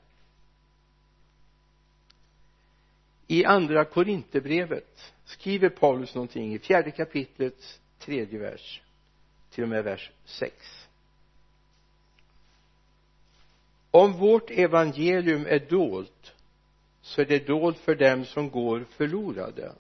I 3.27 3.45
andra 3.45 3.85
korinterbrevet 3.85 5.13
skriver 5.25 5.69
Paulus 5.69 6.15
någonting 6.15 6.55
i 6.55 6.59
fjärde 6.59 6.91
kapitlets 6.91 7.81
tredje 7.99 8.39
vers 8.39 8.83
till 9.51 9.63
och 9.63 9.69
med 9.69 9.85
vers 9.85 10.11
6 10.25 10.89
om 13.91 14.13
vårt 14.13 14.51
evangelium 14.51 15.47
är 15.47 15.59
dolt 15.59 16.35
så 17.01 17.21
är 17.21 17.27
det 17.27 17.47
dolt 17.47 17.79
för 17.79 17.95
dem 17.95 18.25
som 18.25 18.51
går 18.51 18.85
förlorade. 18.91 19.73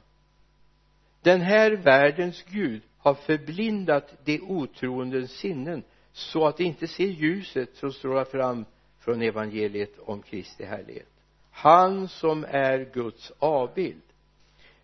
Den 1.23 1.41
här 1.41 1.71
världens 1.71 2.43
Gud 2.43 2.83
har 2.99 3.15
förblindat 3.15 4.15
de 4.25 4.41
otroendes 4.41 5.31
sinnen 5.31 5.83
så 6.17 6.47
att 6.47 6.57
de 6.57 6.65
inte 6.65 6.87
ser 6.87 7.07
ljuset 7.07 7.77
som 7.77 7.93
strålar 7.93 8.25
fram 8.25 8.65
från 8.99 9.23
evangeliet 9.23 9.99
om 9.99 10.23
Kristi 10.23 10.65
härlighet. 10.65 11.09
Han 11.51 12.09
som 12.09 12.45
är 12.49 12.91
Guds 12.95 13.33
avbild. 13.39 14.03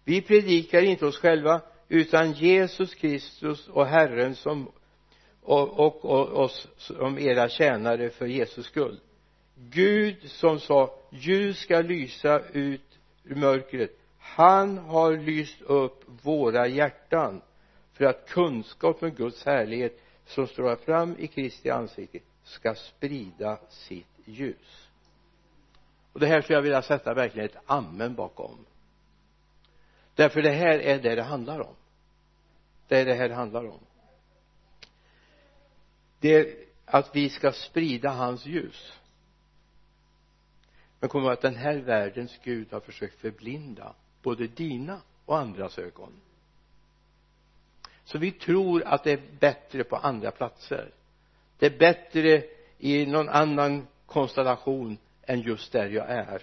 Vi 0.05 0.23
predikar 0.23 0.83
inte 0.83 1.07
oss 1.07 1.19
själva 1.19 1.61
utan 1.89 2.33
Jesus 2.33 2.95
Kristus 2.95 3.69
och 3.69 3.87
Herren 3.87 4.35
som 4.35 4.73
och, 5.43 5.81
och, 5.81 6.05
och 6.05 6.45
oss 6.45 6.69
som 6.77 7.19
era 7.19 7.49
tjänare 7.49 8.11
för 8.11 8.27
Jesus 8.27 8.67
skull. 8.67 9.01
Gud 9.55 10.31
som 10.31 10.61
sa 10.61 10.95
ljus 11.11 11.59
ska 11.59 11.81
lysa 11.81 12.41
ut 12.53 12.99
ur 13.25 13.35
mörkret. 13.35 13.91
Han 14.19 14.79
har 14.79 15.17
lyst 15.17 15.63
upp 15.63 16.05
våra 16.23 16.67
hjärtan 16.67 17.43
för 17.93 18.05
att 18.05 18.29
kunskap 18.29 19.03
om 19.03 19.11
Guds 19.11 19.45
härlighet 19.45 20.02
som 20.27 20.47
strålar 20.47 20.77
fram 20.77 21.17
i 21.19 21.27
Kristi 21.27 21.71
ansikte 21.71 22.19
ska 22.43 22.75
sprida 22.75 23.59
sitt 23.69 24.07
ljus. 24.25 24.89
Och 26.13 26.21
det 26.21 26.27
här 26.27 26.43
skulle 26.43 26.57
jag 26.57 26.63
vilja 26.63 26.83
sätta 26.83 27.15
verkligen 27.15 27.49
ett 27.49 27.57
amen 27.67 28.15
bakom. 28.15 28.67
Därför 30.15 30.43
det 30.43 30.51
här 30.51 30.79
är 30.79 31.03
det 31.03 31.15
det 31.15 31.23
handlar 31.23 31.61
om. 31.61 31.75
Det 32.89 33.01
är 33.01 33.05
det 33.05 33.15
här 33.15 33.29
det 33.29 33.35
handlar 33.35 33.65
om. 33.67 33.81
Det 36.21 36.35
är 36.35 36.55
att 36.85 37.17
vi 37.17 37.29
ska 37.29 37.53
sprida 37.53 38.11
hans 38.11 38.47
ljus. 38.47 38.93
Men 41.01 41.09
kom 41.09 41.23
ihåg 41.23 41.33
att 41.33 41.41
den 41.41 41.57
här 41.57 41.77
världens 41.77 42.39
Gud 42.45 42.73
har 42.73 42.81
försökt 42.81 43.21
förblinda 43.21 43.95
både 44.23 44.47
dina 44.47 45.01
och 45.25 45.39
andras 45.39 45.79
ögon 45.79 46.13
så 48.05 48.19
vi 48.19 48.33
tror 48.33 48.83
att 48.83 49.05
det 49.05 49.13
är 49.13 49.21
bättre 49.41 49.85
på 49.85 49.97
andra 49.97 50.31
platser. 50.31 50.91
Det 51.59 51.67
är 51.67 51.79
bättre 51.79 52.43
i 52.79 53.07
någon 53.07 53.29
annan 53.29 53.87
konstellation 54.07 54.99
än 55.23 55.41
just 55.41 55.73
där 55.73 55.89
jag 55.89 56.11
är. 56.11 56.43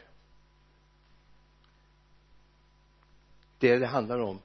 Det 3.58 3.78
det 3.78 3.88
handlar 3.88 4.20
om 4.20 4.40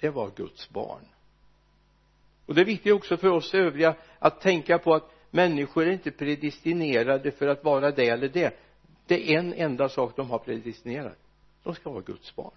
det 0.00 0.10
var 0.10 0.30
Guds 0.30 0.70
barn. 0.70 1.02
Och 2.46 2.54
det 2.54 2.60
är 2.60 2.64
viktigt 2.64 2.92
också 2.92 3.16
för 3.16 3.28
oss 3.28 3.54
övriga 3.54 3.94
att 4.18 4.40
tänka 4.40 4.78
på 4.78 4.94
att 4.94 5.10
människor 5.30 5.86
är 5.86 5.92
inte 5.92 6.10
predestinerade 6.10 7.30
för 7.30 7.46
att 7.46 7.64
vara 7.64 7.90
det 7.90 8.08
eller 8.08 8.28
det. 8.28 8.58
Det 9.06 9.34
är 9.34 9.38
en 9.38 9.54
enda 9.54 9.88
sak 9.88 10.16
de 10.16 10.30
har 10.30 10.38
predestinerat. 10.38 11.18
De 11.62 11.74
ska 11.74 11.90
vara 11.90 12.02
Guds 12.02 12.36
barn. 12.36 12.52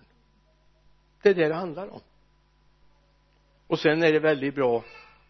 Det 1.21 1.29
är 1.29 1.33
det 1.33 1.47
det 1.47 1.53
handlar 1.53 1.93
om 1.93 1.99
och 3.73 3.79
sen 3.79 4.03
är 4.03 4.13
det 4.13 4.19
väldigt 4.19 4.55
bra 4.55 4.83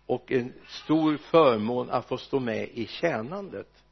och 0.06 0.32
en 0.32 0.54
stor 0.68 1.18
förmån 1.18 1.90
att 1.90 2.08
få 2.08 2.18
stå 2.18 2.40
med 2.40 2.70
i 2.70 2.88
tjänandet. 2.88 3.84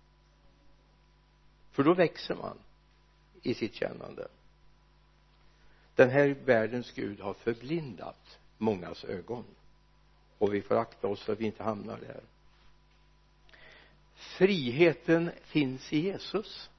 För 1.71 1.83
då 1.83 1.93
växer 1.93 2.35
man 2.35 2.57
i 3.41 3.53
sitt 3.53 3.75
tjänande. 3.75 4.27
Den 5.95 6.09
här 6.09 6.35
världens 6.45 6.91
Gud 6.91 7.19
har 7.19 7.33
förblindat 7.33 8.39
mångas 8.57 9.03
ögon. 9.03 9.45
Och 10.37 10.53
vi 10.53 10.61
får 10.61 10.75
akta 10.75 11.07
oss 11.07 11.23
så 11.23 11.31
att 11.31 11.39
vi 11.39 11.45
inte 11.45 11.63
hamnar 11.63 11.97
där. 11.97 12.21
Friheten 14.15 15.31
finns 15.43 15.93
i 15.93 15.99
Jesus. 15.99 16.69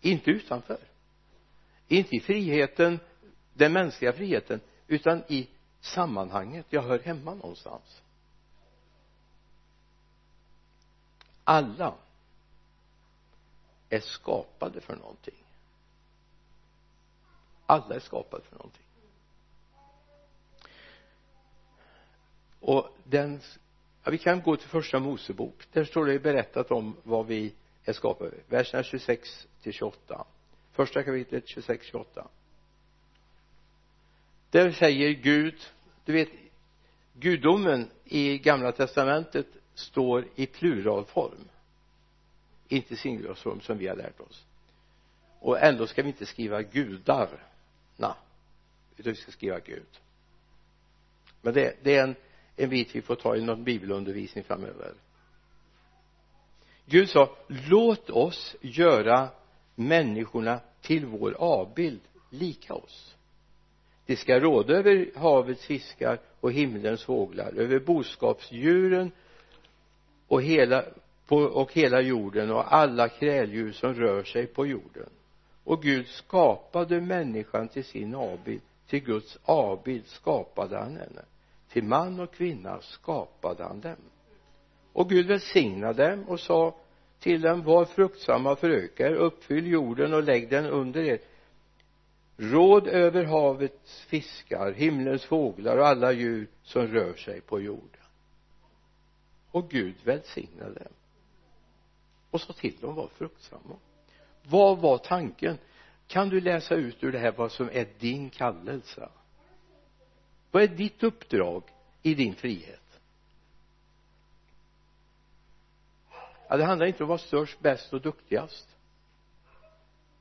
Inte 0.00 0.30
utanför. 0.30 0.80
Inte 1.88 2.16
i 2.16 2.20
friheten 2.20 2.98
den 3.54 3.72
mänskliga 3.72 4.12
friheten 4.12 4.60
utan 4.90 5.24
i 5.28 5.48
sammanhanget. 5.80 6.66
Jag 6.70 6.82
hör 6.82 6.98
hemma 6.98 7.34
någonstans. 7.34 8.02
Alla 11.44 11.94
är 13.88 14.00
skapade 14.00 14.80
för 14.80 14.96
någonting. 14.96 15.34
Alla 17.66 17.94
är 17.94 18.00
skapade 18.00 18.44
för 18.44 18.56
någonting. 18.56 18.82
Och 22.60 22.96
den 23.04 23.40
ja, 24.04 24.10
vi 24.10 24.18
kan 24.18 24.42
gå 24.42 24.56
till 24.56 24.68
första 24.68 24.98
Mosebok. 24.98 25.68
Där 25.72 25.84
står 25.84 26.06
det 26.06 26.18
berättat 26.18 26.70
om 26.70 26.96
vad 27.02 27.26
vi 27.26 27.54
är 27.84 27.92
skapade. 27.92 28.36
Verserna 28.48 28.82
26 28.82 29.46
till 29.62 29.72
28 29.72 30.26
första 30.72 31.02
kapitlet 31.02 31.48
26 31.48 31.86
28 31.86 32.28
där 34.50 34.72
säger 34.72 35.10
Gud 35.10 35.54
du 36.04 36.12
vet 36.12 36.28
gudomen 37.14 37.90
i 38.04 38.38
gamla 38.38 38.72
testamentet 38.72 39.46
står 39.74 40.28
i 40.34 40.46
pluralform. 40.46 41.48
Inte 42.68 42.96
singularform 42.96 43.60
som 43.60 43.78
vi 43.78 43.86
har 43.88 43.96
lärt 43.96 44.20
oss. 44.20 44.44
Och 45.40 45.60
ändå 45.60 45.86
ska 45.86 46.02
vi 46.02 46.08
inte 46.08 46.26
skriva 46.26 46.62
gudarna 46.62 48.16
utan 48.96 49.12
vi 49.12 49.14
ska 49.14 49.32
skriva 49.32 49.60
Gud. 49.60 50.00
Men 51.42 51.54
det, 51.54 51.76
det 51.82 51.96
är 51.96 52.02
en, 52.02 52.14
en 52.56 52.70
bit 52.70 52.94
vi 52.94 53.02
får 53.02 53.14
ta 53.14 53.36
i 53.36 53.40
någon 53.40 53.64
bibelundervisning 53.64 54.44
framöver. 54.44 54.94
Gud 56.86 57.08
sa 57.08 57.36
låt 57.46 58.10
oss 58.10 58.56
göra 58.60 59.28
människorna 59.74 60.60
till 60.80 61.06
vår 61.06 61.32
avbild 61.38 62.00
lika 62.30 62.74
oss 62.74 63.16
de 64.10 64.16
ska 64.16 64.40
råda 64.40 64.74
över 64.74 65.10
havets 65.14 65.66
fiskar 65.66 66.18
och 66.40 66.52
himlens 66.52 67.04
fåglar 67.04 67.52
över 67.56 67.78
boskapsdjuren 67.78 69.10
och 70.28 70.42
hela, 70.42 70.84
på, 71.26 71.36
och 71.36 71.72
hela 71.72 72.00
jorden 72.00 72.50
och 72.50 72.74
alla 72.74 73.08
kräldjur 73.08 73.72
som 73.72 73.94
rör 73.94 74.22
sig 74.22 74.46
på 74.46 74.66
jorden. 74.66 75.08
Och 75.64 75.82
Gud 75.82 76.06
skapade 76.06 77.00
människan 77.00 77.68
till 77.68 77.84
sin 77.84 78.14
avbild. 78.14 78.62
Till 78.86 79.00
Guds 79.00 79.38
avbild 79.44 80.06
skapade 80.06 80.78
han 80.78 80.96
henne. 80.96 81.22
Till 81.72 81.84
man 81.84 82.20
och 82.20 82.34
kvinna 82.34 82.80
skapade 82.80 83.64
han 83.64 83.80
dem. 83.80 83.96
Och 84.92 85.08
Gud 85.10 85.26
välsignade 85.26 86.10
dem 86.10 86.24
och 86.28 86.40
sa 86.40 86.76
till 87.20 87.40
dem 87.40 87.62
var 87.62 87.84
fruktsamma 87.84 88.52
och 88.52 88.58
föröka 88.58 89.06
er 89.06 89.14
uppfyll 89.14 89.66
jorden 89.66 90.14
och 90.14 90.22
lägg 90.22 90.50
den 90.50 90.66
under 90.66 91.02
er 91.02 91.18
råd 92.40 92.86
över 92.86 93.24
havets 93.24 94.00
fiskar 94.00 94.72
himlens 94.72 95.24
fåglar 95.24 95.76
och 95.76 95.86
alla 95.86 96.12
djur 96.12 96.48
som 96.62 96.86
rör 96.86 97.14
sig 97.14 97.40
på 97.40 97.60
jorden. 97.60 98.00
Och 99.50 99.70
Gud 99.70 99.94
välsignade 100.04 100.74
dem. 100.74 100.92
Och 102.30 102.40
sa 102.40 102.52
till 102.52 102.76
dem 102.80 102.94
var 102.94 103.08
fruktsamma. 103.08 103.76
Vad 104.42 104.78
var 104.78 104.98
tanken? 104.98 105.58
Kan 106.06 106.28
du 106.28 106.40
läsa 106.40 106.74
ut 106.74 107.04
ur 107.04 107.12
det 107.12 107.18
här 107.18 107.32
vad 107.32 107.52
som 107.52 107.70
är 107.72 107.86
din 107.98 108.30
kallelse? 108.30 109.08
Vad 110.50 110.62
är 110.62 110.68
ditt 110.68 111.02
uppdrag 111.02 111.62
i 112.02 112.14
din 112.14 112.34
frihet? 112.34 113.00
Ja 116.48 116.56
det 116.56 116.64
handlar 116.64 116.86
inte 116.86 117.04
om 117.04 117.06
att 117.06 117.08
vara 117.08 117.18
störst, 117.18 117.60
bäst 117.60 117.92
och 117.92 118.00
duktigast 118.00 118.69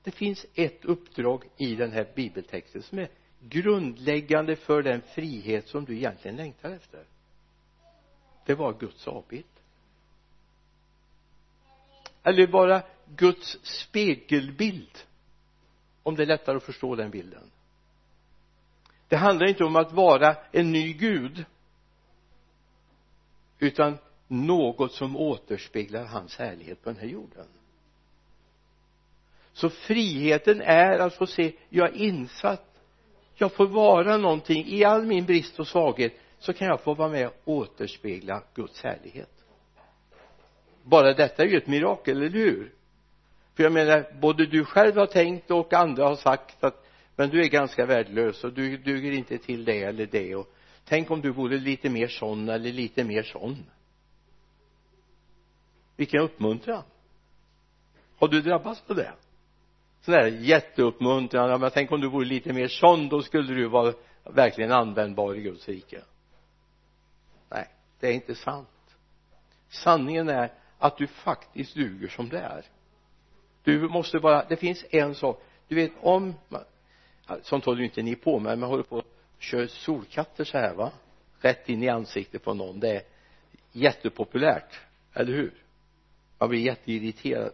det 0.03 0.11
finns 0.11 0.45
ett 0.55 0.85
uppdrag 0.85 1.43
i 1.57 1.75
den 1.75 1.91
här 1.91 2.11
bibeltexten 2.15 2.83
som 2.83 2.99
är 2.99 3.09
grundläggande 3.39 4.55
för 4.55 4.83
den 4.83 5.01
frihet 5.01 5.67
som 5.67 5.85
du 5.85 5.95
egentligen 5.97 6.37
längtar 6.37 6.71
efter. 6.71 7.03
Det 8.45 8.55
var 8.55 8.73
Guds 8.79 9.07
avbild. 9.07 9.45
Eller 12.23 12.47
bara 12.47 12.81
Guds 13.15 13.57
spegelbild 13.63 14.97
om 16.03 16.15
det 16.15 16.23
är 16.23 16.27
lättare 16.27 16.57
att 16.57 16.63
förstå 16.63 16.95
den 16.95 17.11
bilden. 17.11 17.51
Det 19.07 19.17
handlar 19.17 19.47
inte 19.47 19.63
om 19.63 19.75
att 19.75 19.91
vara 19.91 20.35
en 20.51 20.71
ny 20.71 20.93
gud 20.93 21.45
utan 23.59 23.97
något 24.27 24.93
som 24.93 25.17
återspeglar 25.17 26.05
hans 26.05 26.37
härlighet 26.37 26.83
på 26.83 26.89
den 26.89 26.99
här 26.99 27.07
jorden 27.07 27.47
så 29.53 29.69
friheten 29.69 30.61
är 30.61 30.99
att 30.99 31.15
få 31.15 31.25
se 31.27 31.51
jag 31.69 31.89
är 31.89 31.95
insatt. 31.95 32.65
Jag 33.35 33.53
får 33.53 33.67
vara 33.67 34.17
någonting. 34.17 34.65
I 34.67 34.83
all 34.83 35.05
min 35.05 35.25
brist 35.25 35.59
och 35.59 35.67
svaghet 35.67 36.13
så 36.39 36.53
kan 36.53 36.67
jag 36.67 36.81
få 36.81 36.93
vara 36.93 37.09
med 37.09 37.27
och 37.27 37.33
återspegla 37.45 38.43
Guds 38.55 38.83
härlighet. 38.83 39.29
Bara 40.83 41.13
detta 41.13 41.43
är 41.43 41.47
ju 41.47 41.57
ett 41.57 41.67
mirakel, 41.67 42.17
eller 42.17 42.29
hur? 42.29 42.71
För 43.55 43.63
jag 43.63 43.71
menar 43.71 44.05
både 44.21 44.45
du 44.45 44.65
själv 44.65 44.97
har 44.97 45.05
tänkt 45.05 45.51
och 45.51 45.73
andra 45.73 46.07
har 46.07 46.15
sagt 46.15 46.63
att 46.63 46.85
men 47.19 47.29
du 47.29 47.43
är 47.43 47.47
ganska 47.47 47.85
värdelös 47.85 48.43
och 48.43 48.53
du 48.53 48.77
duger 48.77 49.11
inte 49.11 49.37
till 49.37 49.65
det 49.65 49.83
eller 49.83 50.05
det. 50.05 50.35
Och 50.35 50.53
tänk 50.85 51.11
om 51.11 51.21
du 51.21 51.31
vore 51.31 51.57
lite 51.57 51.89
mer 51.89 52.07
sån 52.07 52.49
eller 52.49 52.71
lite 52.71 53.03
mer 53.03 53.23
sån. 53.23 53.65
Vilken 55.95 56.21
uppmuntran. 56.21 56.83
Har 58.17 58.27
du 58.27 58.41
drabbats 58.41 58.83
av 58.87 58.95
det? 58.95 59.11
Sån 60.01 60.13
där 60.13 60.27
jätteuppmuntran 60.27 61.61
men 61.61 61.71
tänk 61.71 61.91
om 61.91 62.01
du 62.01 62.09
vore 62.09 62.25
lite 62.25 62.53
mer 62.53 62.67
sån 62.67 63.09
då 63.09 63.21
skulle 63.21 63.53
du 63.53 63.67
vara 63.67 63.93
verkligen 64.23 64.71
användbar 64.71 65.35
i 65.35 65.41
Guds 65.41 65.67
rike. 65.67 66.01
Nej 67.49 67.67
det 67.99 68.07
är 68.07 68.13
inte 68.13 68.35
sant. 68.35 68.67
Sanningen 69.69 70.29
är 70.29 70.51
att 70.77 70.97
du 70.97 71.07
faktiskt 71.07 71.75
duger 71.75 72.07
som 72.07 72.29
det 72.29 72.39
är. 72.39 72.65
Du 73.63 73.89
måste 73.89 74.19
bara 74.19 74.45
det 74.45 74.55
finns 74.55 74.85
en 74.89 75.15
sak. 75.15 75.43
Du 75.67 75.75
vet 75.75 75.91
om 76.01 76.33
sånt 77.41 77.65
håller 77.65 77.79
ju 77.79 77.85
inte 77.85 78.01
ni 78.01 78.15
på 78.15 78.39
med 78.39 78.59
men 78.59 78.69
håller 78.69 78.83
på 78.83 78.97
och 78.97 79.05
kör 79.39 79.67
solkatter 79.67 80.43
så 80.43 80.57
här 80.57 80.73
va? 80.73 80.91
Rätt 81.39 81.69
in 81.69 81.83
i 81.83 81.89
ansiktet 81.89 82.43
på 82.43 82.53
någon. 82.53 82.79
Det 82.79 82.95
är 82.95 83.01
jättepopulärt 83.71 84.79
eller 85.13 85.33
hur? 85.33 85.53
Man 86.37 86.49
blir 86.49 86.59
jätteirriterad 86.59 87.51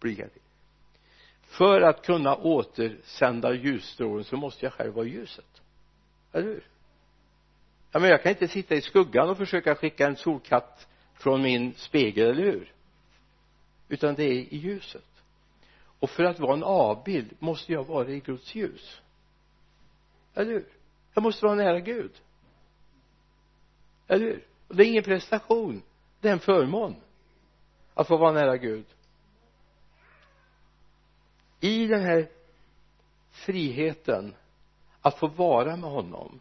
blir 0.00 0.28
för 1.48 1.80
att 1.80 2.06
kunna 2.06 2.36
återsända 2.36 3.52
ljusstrålen 3.52 4.24
så 4.24 4.36
måste 4.36 4.66
jag 4.66 4.72
själv 4.72 4.94
vara 4.94 5.06
ljuset. 5.06 5.62
Eller 6.32 6.46
hur? 6.46 6.66
Ja 7.92 7.98
men 8.00 8.10
jag 8.10 8.22
kan 8.22 8.30
inte 8.30 8.48
sitta 8.48 8.74
i 8.74 8.80
skuggan 8.80 9.30
och 9.30 9.36
försöka 9.36 9.74
skicka 9.74 10.06
en 10.06 10.16
solkatt 10.16 10.88
från 11.14 11.42
min 11.42 11.74
spegel, 11.74 12.30
eller 12.30 12.42
hur? 12.42 12.72
Utan 13.88 14.14
det 14.14 14.24
är 14.24 14.32
i 14.32 14.56
ljuset. 14.56 15.04
Och 15.98 16.10
för 16.10 16.24
att 16.24 16.40
vara 16.40 16.52
en 16.52 16.64
avbild 16.64 17.34
måste 17.38 17.72
jag 17.72 17.84
vara 17.84 18.08
i 18.08 18.20
Guds 18.20 18.54
ljus. 18.54 19.00
Eller 20.34 20.52
hur? 20.52 20.68
Jag 21.14 21.22
måste 21.22 21.44
vara 21.44 21.54
nära 21.54 21.80
Gud. 21.80 22.12
Eller 24.08 24.24
hur? 24.26 24.44
Och 24.68 24.76
det 24.76 24.84
är 24.84 24.88
ingen 24.88 25.04
prestation 25.04 25.82
det 26.20 26.28
är 26.28 26.32
en 26.32 26.40
förmån 26.40 26.96
att 27.94 28.08
få 28.08 28.16
vara 28.16 28.32
nära 28.32 28.56
Gud 28.56 28.84
i 31.60 31.86
den 31.86 32.02
här 32.02 32.28
friheten 33.30 34.34
att 35.00 35.18
få 35.18 35.26
vara 35.26 35.76
med 35.76 35.90
honom 35.90 36.40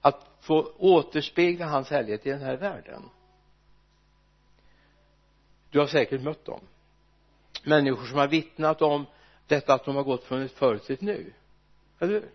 att 0.00 0.30
få 0.40 0.72
återspegla 0.78 1.66
hans 1.66 1.90
härlighet 1.90 2.26
i 2.26 2.30
den 2.30 2.40
här 2.40 2.56
världen. 2.56 3.02
Du 5.70 5.78
har 5.80 5.86
säkert 5.86 6.22
mött 6.22 6.44
dem. 6.44 6.60
Människor 7.64 8.06
som 8.06 8.18
har 8.18 8.28
vittnat 8.28 8.82
om 8.82 9.06
detta 9.46 9.74
att 9.74 9.84
de 9.84 9.96
har 9.96 10.02
gått 10.02 10.24
från 10.24 10.42
ett 10.42 10.52
förut 10.52 10.84
till 10.84 10.94
ett 10.94 11.00
nu. 11.00 11.32
Eller 11.98 12.12
hur? 12.12 12.30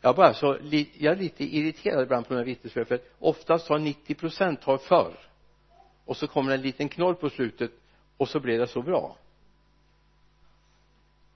Jag 0.00 0.16
bara 0.16 0.34
så 0.34 0.58
jag 0.98 1.12
är 1.12 1.16
lite 1.16 1.44
irriterad 1.44 2.02
ibland 2.02 2.28
på 2.28 2.34
de 2.34 2.38
här 2.38 2.44
vittnesbörden 2.44 2.86
för 2.86 2.94
att 2.94 3.14
oftast 3.18 3.68
har 3.68 3.78
90 3.78 4.14
procent 4.14 4.64
har 4.64 4.78
förr 4.78 5.18
och 6.04 6.16
så 6.16 6.26
kommer 6.26 6.52
en 6.54 6.62
liten 6.62 6.88
knorr 6.88 7.14
på 7.14 7.30
slutet 7.30 7.70
och 8.16 8.28
så 8.28 8.40
blir 8.40 8.58
det 8.58 8.66
så 8.66 8.82
bra 8.82 9.16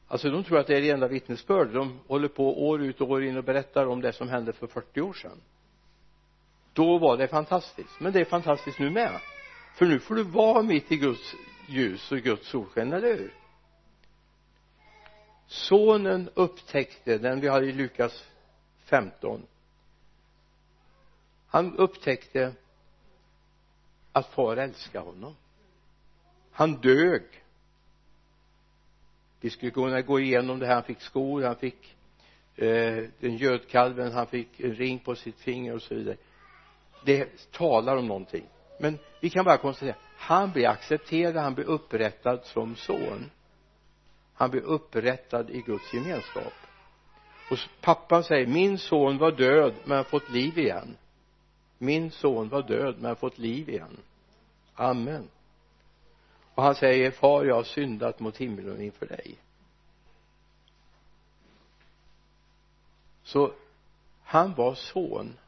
alltså 0.09 0.31
de 0.31 0.45
tror 0.45 0.59
att 0.59 0.67
det 0.67 0.77
är 0.77 0.81
det 0.81 0.91
enda 0.91 1.09
vittnesbörd. 1.09 1.69
De 1.69 2.01
håller 2.07 2.29
på 2.29 2.69
år 2.69 2.83
ut 2.83 3.01
och 3.01 3.11
år 3.11 3.25
in 3.25 3.37
och 3.37 3.45
berättar 3.45 3.87
om 3.87 4.01
det 4.01 4.13
som 4.13 4.29
hände 4.29 4.53
för 4.53 4.67
40 4.67 5.01
år 5.01 5.13
sedan. 5.13 5.41
Då 6.73 6.99
var 6.99 7.17
det 7.17 7.29
fantastiskt. 7.29 8.01
Men 8.01 8.13
det 8.13 8.21
är 8.21 8.25
fantastiskt 8.25 8.79
nu 8.79 8.91
med. 8.91 9.21
För 9.75 9.87
nu 9.87 9.99
får 9.99 10.15
du 10.15 10.23
vara 10.23 10.63
mitt 10.63 10.93
i 10.93 10.97
Guds 10.97 11.35
ljus 11.69 12.13
och 12.13 12.19
Guds 12.19 12.49
solsken, 12.49 12.93
eller 12.93 13.17
hur? 13.17 13.35
Sonen 15.47 16.31
upptäckte 16.35 17.19
den 17.19 17.41
vi 17.41 17.49
har 17.49 17.63
i 17.63 17.73
Lukas 17.73 18.25
15 18.85 19.47
han 21.55 21.77
upptäckte 21.77 22.55
att 24.13 24.27
far 24.27 24.57
älskade 24.57 25.05
honom. 25.05 25.37
Han 26.53 26.81
dög 26.81 27.44
vi 29.45 29.51
skulle 29.51 29.71
kunna 29.71 30.03
gå 30.03 30.21
igenom 30.21 30.59
det 30.59 30.67
här. 30.67 30.75
Han 30.75 30.83
fick 30.83 31.01
skor 31.01 31.43
han 31.43 31.57
fick 31.57 31.97
eh, 32.57 33.05
den 33.21 33.37
gödkalven 33.37 34.13
han 34.13 34.27
fick 34.27 34.61
en 34.61 34.75
ring 34.75 34.99
på 34.99 35.15
sitt 35.15 35.41
finger 35.41 35.75
och 35.75 35.83
så 35.83 35.95
vidare. 35.95 36.17
Det 37.05 37.51
talar 37.53 37.97
om 37.97 38.07
någonting. 38.07 38.45
Men 38.81 38.99
vi 39.21 39.31
kan 39.31 39.45
bara 39.45 39.57
konstatera 39.57 39.97
han 40.17 40.53
blir 40.53 40.69
accepterad 40.69 41.37
han 41.37 41.55
blir 41.55 41.65
upprättad 41.65 42.45
som 42.45 42.77
son. 42.77 43.31
Han 44.35 44.51
blir 44.51 44.63
upprättad 44.63 45.51
i 45.51 45.61
Guds 45.61 45.95
gemenskap. 45.95 46.53
Och 47.51 47.59
pappan 47.81 48.25
säger 48.25 48.47
min 48.47 48.79
son 48.79 49.19
var 49.19 49.33
död 49.33 49.75
men 49.85 49.97
har 49.97 50.05
fått 50.05 50.31
liv 50.31 50.59
igen. 50.59 50.97
Min 51.79 52.11
son 52.11 52.49
var 52.49 52.63
död 52.63 52.95
men 52.99 53.05
har 53.05 53.15
fått 53.15 53.39
liv 53.39 53.69
igen. 53.69 53.97
Amen 54.75 55.29
och 56.55 56.63
han 56.63 56.75
säger 56.75 57.11
far 57.11 57.45
jag 57.45 57.55
har 57.55 57.63
syndat 57.63 58.21
mot 58.21 58.37
himlen 58.37 58.83
inför 58.83 59.07
dig. 59.07 59.39
Så 63.23 63.53
han 64.23 64.55
var 64.55 64.75
son. 64.75 65.39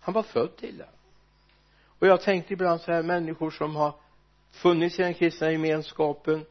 Han 0.00 0.14
var 0.14 0.22
född 0.22 0.56
till 0.56 0.78
det. 0.78 0.88
Och 1.98 2.06
jag 2.06 2.20
tänkte 2.20 2.52
ibland 2.52 2.80
så 2.80 2.92
här 2.92 3.02
människor 3.02 3.50
som 3.50 3.76
har 3.76 3.94
funnits 4.50 4.98
i 4.98 5.02
den 5.02 5.14
kristna 5.14 5.50
gemenskapen 5.50 6.46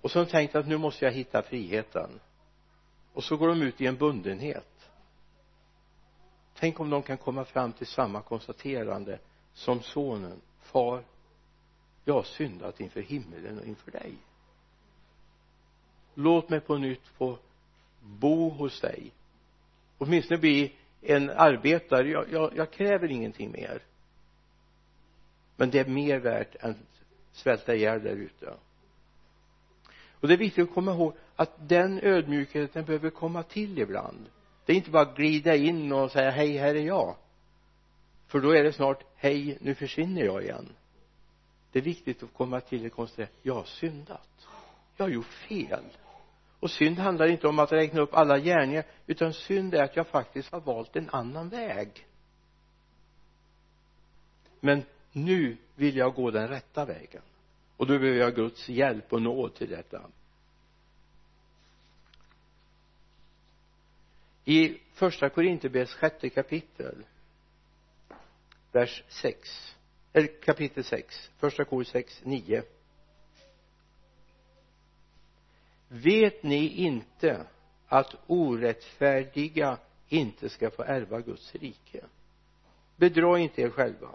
och 0.00 0.10
som 0.10 0.26
tänkt 0.26 0.54
att 0.54 0.68
nu 0.68 0.76
måste 0.76 1.04
jag 1.04 1.12
hitta 1.12 1.42
friheten. 1.42 2.20
Och 3.12 3.24
så 3.24 3.36
går 3.36 3.48
de 3.48 3.62
ut 3.62 3.80
i 3.80 3.86
en 3.86 3.96
bundenhet. 3.96 4.90
Tänk 6.58 6.80
om 6.80 6.90
de 6.90 7.02
kan 7.02 7.18
komma 7.18 7.44
fram 7.44 7.72
till 7.72 7.86
samma 7.86 8.22
konstaterande 8.22 9.18
som 9.54 9.82
sonen. 9.82 10.40
Far 10.60 11.02
jag 12.08 12.14
har 12.14 12.22
syndat 12.22 12.80
inför 12.80 13.00
himmelen 13.00 13.58
och 13.58 13.66
inför 13.66 13.90
dig. 13.90 14.14
Låt 16.14 16.48
mig 16.48 16.60
på 16.60 16.76
nytt 16.76 17.06
få 17.06 17.38
bo 18.00 18.48
hos 18.48 18.80
dig. 18.80 19.12
Åtminstone 19.98 20.38
bli 20.38 20.72
en 21.02 21.30
arbetare. 21.30 22.08
Jag, 22.08 22.32
jag, 22.32 22.56
jag 22.56 22.70
kräver 22.70 23.10
ingenting 23.10 23.50
mer. 23.50 23.82
Men 25.56 25.70
det 25.70 25.78
är 25.78 25.88
mer 25.88 26.18
värt 26.18 26.56
än 26.60 26.74
svälta 27.32 27.74
ihjäl 27.74 28.02
där 28.02 28.16
ute. 28.16 28.54
Och 30.10 30.28
det 30.28 30.34
är 30.34 30.38
viktigt 30.38 30.68
att 30.68 30.74
komma 30.74 30.92
ihåg 30.92 31.14
att 31.36 31.68
den 31.68 32.00
ödmjukheten 32.02 32.84
behöver 32.84 33.10
komma 33.10 33.42
till 33.42 33.78
ibland. 33.78 34.26
Det 34.64 34.72
är 34.72 34.76
inte 34.76 34.90
bara 34.90 35.02
att 35.02 35.16
glida 35.16 35.56
in 35.56 35.92
och 35.92 36.10
säga 36.10 36.30
hej 36.30 36.56
här 36.56 36.74
är 36.74 36.86
jag. 36.86 37.16
För 38.26 38.40
då 38.40 38.50
är 38.50 38.64
det 38.64 38.72
snart 38.72 39.04
hej 39.16 39.58
nu 39.60 39.74
försvinner 39.74 40.22
jag 40.22 40.42
igen 40.42 40.68
det 41.76 41.80
är 41.80 41.84
viktigt 41.84 42.22
att 42.22 42.32
komma 42.34 42.60
till 42.60 42.86
och 42.86 42.92
konstatera 42.92 43.28
jag 43.42 43.54
har 43.54 43.64
syndat. 43.64 44.48
Jag 44.96 45.04
har 45.04 45.10
gjort 45.10 45.26
fel. 45.26 45.84
Och 46.60 46.70
synd 46.70 46.98
handlar 46.98 47.26
inte 47.26 47.48
om 47.48 47.58
att 47.58 47.72
räkna 47.72 48.00
upp 48.00 48.14
alla 48.14 48.38
gärningar 48.38 48.84
utan 49.06 49.32
synd 49.32 49.74
är 49.74 49.82
att 49.82 49.96
jag 49.96 50.06
faktiskt 50.06 50.52
har 50.52 50.60
valt 50.60 50.96
en 50.96 51.10
annan 51.10 51.48
väg. 51.48 52.06
Men 54.60 54.82
nu 55.12 55.56
vill 55.74 55.96
jag 55.96 56.14
gå 56.14 56.30
den 56.30 56.48
rätta 56.48 56.84
vägen. 56.84 57.22
Och 57.76 57.86
då 57.86 57.98
behöver 57.98 58.20
jag 58.20 58.34
Guds 58.34 58.68
hjälp 58.68 59.12
och 59.12 59.22
nåd 59.22 59.54
till 59.54 59.70
detta. 59.70 60.02
I 64.44 64.78
första 64.92 65.28
Korinthierbrevets 65.28 65.94
sjätte 65.94 66.28
kapitel 66.28 67.04
vers 68.72 69.02
6 69.08 69.75
eller 70.16 70.26
kapitel 70.26 70.84
6 70.84 71.30
första 71.38 71.64
kor 71.64 71.84
6, 71.84 72.20
9 72.24 72.62
vet 75.88 76.42
ni 76.42 76.68
inte 76.68 77.46
att 77.88 78.14
orättfärdiga 78.26 79.78
inte 80.08 80.48
ska 80.48 80.70
få 80.70 80.82
ärva 80.82 81.20
Guds 81.20 81.54
rike? 81.54 82.04
Bedra 82.96 83.38
inte 83.38 83.62
er 83.62 83.70
själva. 83.70 84.08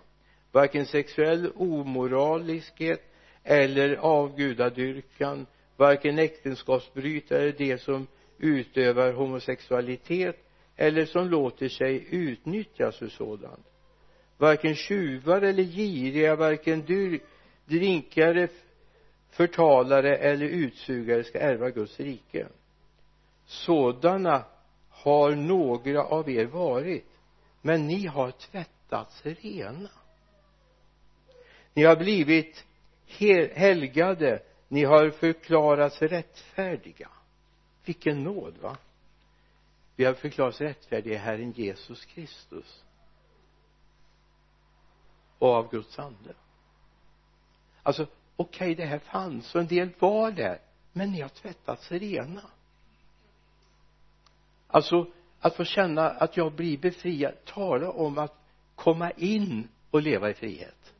Varken 0.51 0.85
sexuell 0.85 1.51
omoraliskhet 1.55 3.01
eller 3.43 3.95
avgudadyrkan 3.95 5.45
varken 5.77 6.19
äktenskapsbrytare 6.19 7.51
de 7.51 7.77
som 7.77 8.07
utövar 8.37 9.13
homosexualitet 9.13 10.37
eller 10.75 11.05
som 11.05 11.29
låter 11.29 11.69
sig 11.69 12.07
utnyttjas 12.09 12.97
för 12.97 13.07
sådant 13.07 13.70
varken 14.41 14.75
tjuvar 14.75 15.41
eller 15.41 15.63
giriga 15.63 16.35
varken 16.35 16.85
drinkare 17.65 18.47
förtalare 19.29 20.17
eller 20.17 20.45
utsugare 20.45 21.23
ska 21.23 21.39
ärva 21.39 21.69
Guds 21.69 21.99
rike. 21.99 22.47
Sådana 23.45 24.45
har 24.89 25.31
några 25.31 26.03
av 26.03 26.29
er 26.29 26.45
varit 26.45 27.05
men 27.61 27.87
ni 27.87 28.05
har 28.05 28.31
tvättats 28.31 29.21
rena. 29.25 29.89
Ni 31.73 31.83
har 31.83 31.95
blivit 31.95 32.65
helgade. 33.53 34.43
Ni 34.67 34.83
har 34.83 35.09
förklarats 35.09 36.01
rättfärdiga. 36.01 37.09
Vilken 37.85 38.23
nåd 38.23 38.57
va? 38.61 38.77
Vi 39.95 40.05
har 40.05 40.13
förklarats 40.13 40.61
rättfärdiga 40.61 41.13
i 41.13 41.17
Herren 41.17 41.51
Jesus 41.51 42.05
Kristus 42.05 42.83
och 45.41 45.49
av 45.49 45.71
Guds 45.71 45.99
ande. 45.99 46.33
Alltså 47.83 48.07
okej 48.35 48.71
okay, 48.71 48.75
det 48.75 48.85
här 48.85 48.99
fanns 48.99 49.55
och 49.55 49.61
en 49.61 49.67
del 49.67 49.89
var 49.99 50.31
där 50.31 50.61
men 50.93 51.11
ni 51.11 51.21
har 51.21 51.29
tvättats 51.29 51.91
rena. 51.91 52.41
Alltså 54.67 55.11
att 55.39 55.55
få 55.55 55.63
känna 55.63 56.09
att 56.09 56.37
jag 56.37 56.53
blir 56.53 56.77
befriad 56.77 57.45
tala 57.45 57.91
om 57.91 58.17
att 58.17 58.35
komma 58.75 59.11
in 59.11 59.67
och 59.91 60.01
leva 60.01 60.29
i 60.29 60.33
frihet. 60.33 60.93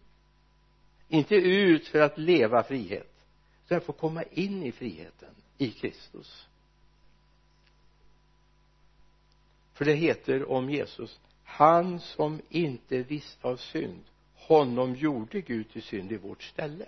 Inte 1.07 1.35
ut 1.35 1.87
för 1.87 1.99
att 1.99 2.17
leva 2.17 2.63
frihet 2.63 3.25
utan 3.65 3.77
att 3.77 3.83
få 3.83 3.93
komma 3.93 4.23
in 4.23 4.63
i 4.63 4.71
friheten 4.71 5.35
i 5.57 5.71
Kristus. 5.71 6.47
För 9.73 9.85
det 9.85 9.93
heter 9.93 10.51
om 10.51 10.69
Jesus 10.69 11.19
han 11.43 11.99
som 11.99 12.41
inte 12.49 13.03
visste 13.03 13.47
av 13.47 13.57
synd 13.57 14.03
honom 14.51 14.95
gjorde 14.95 15.41
Gud 15.41 15.69
till 15.69 15.83
synd 15.83 16.11
i 16.11 16.17
vårt 16.17 16.43
ställe. 16.43 16.85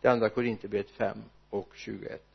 Det 0.00 0.08
andra 0.08 0.28
Korinthierbrevet 0.28 0.90
5 0.90 1.22
och 1.50 1.68
21 1.74 2.32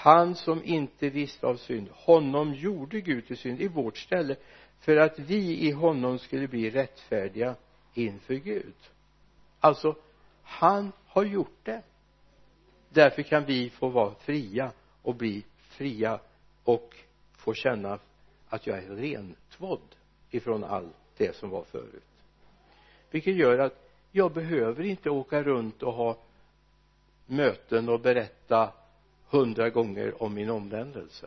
han 0.00 0.34
som 0.34 0.64
inte 0.64 1.10
visste 1.10 1.46
av 1.46 1.56
synd 1.56 1.88
honom 1.92 2.54
gjorde 2.54 3.00
Gud 3.00 3.26
till 3.26 3.36
synd 3.36 3.60
i 3.60 3.68
vårt 3.68 3.98
ställe 3.98 4.36
för 4.78 4.96
att 4.96 5.18
vi 5.18 5.68
i 5.68 5.70
honom 5.70 6.18
skulle 6.18 6.48
bli 6.48 6.70
rättfärdiga 6.70 7.54
inför 7.94 8.34
Gud. 8.34 8.74
Alltså 9.60 9.96
han 10.42 10.92
har 11.06 11.24
gjort 11.24 11.58
det. 11.62 11.82
Därför 12.88 13.22
kan 13.22 13.44
vi 13.44 13.70
få 13.70 13.88
vara 13.88 14.14
fria 14.14 14.72
och 15.02 15.14
bli 15.14 15.44
fria 15.58 16.20
och 16.64 16.96
få 17.36 17.54
känna 17.54 17.98
att 18.48 18.66
jag 18.66 18.78
är 18.78 18.96
rentvådd 18.96 19.96
ifrån 20.30 20.64
allt 20.64 20.96
det 21.16 21.36
som 21.36 21.50
var 21.50 21.64
förut 21.64 22.09
vilket 23.10 23.34
gör 23.34 23.58
att 23.58 23.90
jag 24.12 24.32
behöver 24.32 24.84
inte 24.84 25.10
åka 25.10 25.42
runt 25.42 25.82
och 25.82 25.92
ha 25.92 26.18
möten 27.26 27.88
och 27.88 28.00
berätta 28.00 28.72
hundra 29.28 29.70
gånger 29.70 30.22
om 30.22 30.34
min 30.34 30.50
omvändelse 30.50 31.26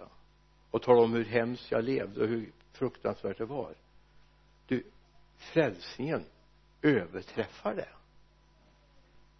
och 0.71 0.81
tala 0.81 1.01
om 1.01 1.13
hur 1.13 1.25
hemskt 1.25 1.71
jag 1.71 1.83
levde 1.83 2.21
och 2.21 2.27
hur 2.27 2.51
fruktansvärt 2.71 3.37
det 3.37 3.45
var. 3.45 3.73
Du 4.67 4.83
frälsningen 5.37 6.25
överträffar 6.81 7.75
det. 7.75 7.89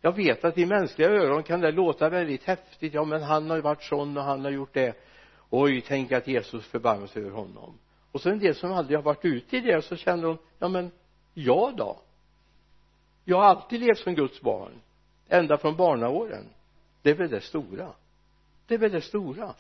Jag 0.02 0.16
vet 0.16 0.46
att 0.46 0.58
i 0.58 0.66
mänskliga 0.66 1.10
öron 1.10 1.44
kan 1.44 1.62
det 1.62 1.72
låta 1.72 2.10
väldigt 2.10 2.44
häftigt. 2.44 2.94
Ja 2.94 3.04
men 3.04 3.24
han 3.24 3.50
har 3.50 3.58
ju 3.58 3.62
varit 3.62 3.84
sån 3.84 4.18
och 4.18 4.24
han 4.24 4.46
har 4.46 4.52
gjort 4.52 4.74
det. 4.74 4.98
Oj 5.50 5.82
tänk 5.82 6.12
att 6.12 6.28
Jesus 6.28 6.66
förbarmar 6.66 7.08
sig 7.08 7.22
över 7.22 7.32
honom. 7.32 7.78
Och 8.12 8.22
så 8.22 8.30
en 8.30 8.40
del 8.40 8.56
som 8.56 8.72
aldrig 8.72 8.98
har 8.98 9.04
varit 9.04 9.26
ute 9.26 9.58
i 9.58 9.62
det 9.62 9.82
så 9.82 9.96
känner 9.96 10.24
de 10.24 10.38
ja 10.60 10.68
men 10.68 10.92
jag 11.34 11.76
då 11.76 12.02
jag 13.26 13.38
har 13.38 13.44
alltid 13.44 13.80
levt 13.80 13.98
som 13.98 14.16
Guds 14.16 14.42
barn 14.42 14.72
ända 15.28 15.58
från 15.58 15.76
barnaåren. 15.76 16.50
Det 17.02 17.10
är 17.10 17.16
väl 17.16 17.30
det 17.30 17.42
stora. 17.42 17.94
Det 18.68 18.74
är 18.74 18.78
väl 18.78 18.92
det 18.92 19.02
stora. 19.02 19.54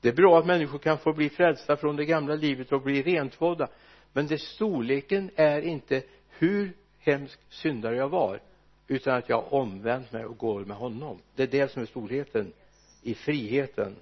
Det 0.00 0.08
är 0.08 0.12
bra 0.12 0.38
att 0.38 0.46
människor 0.46 0.78
kan 0.78 0.98
få 0.98 1.12
bli 1.12 1.30
frälsta 1.30 1.76
från 1.76 1.96
det 1.96 2.04
gamla 2.04 2.34
livet 2.34 2.72
och 2.72 2.82
bli 2.82 3.02
rentvådda 3.02 3.68
men 4.12 4.26
det 4.26 4.38
storleken 4.38 5.30
är 5.36 5.60
inte 5.60 6.02
hur 6.28 6.72
hemsk 6.98 7.40
syndare 7.48 7.96
jag 7.96 8.08
var 8.08 8.40
utan 8.86 9.16
att 9.16 9.28
jag 9.28 9.36
har 9.36 9.54
omvänt 9.54 10.12
mig 10.12 10.24
och 10.24 10.38
går 10.38 10.64
med 10.64 10.76
honom. 10.76 11.18
Det 11.34 11.42
är 11.42 11.46
det 11.46 11.72
som 11.72 11.82
är 11.82 11.86
storheten 11.86 12.52
i 13.02 13.14
friheten. 13.14 13.96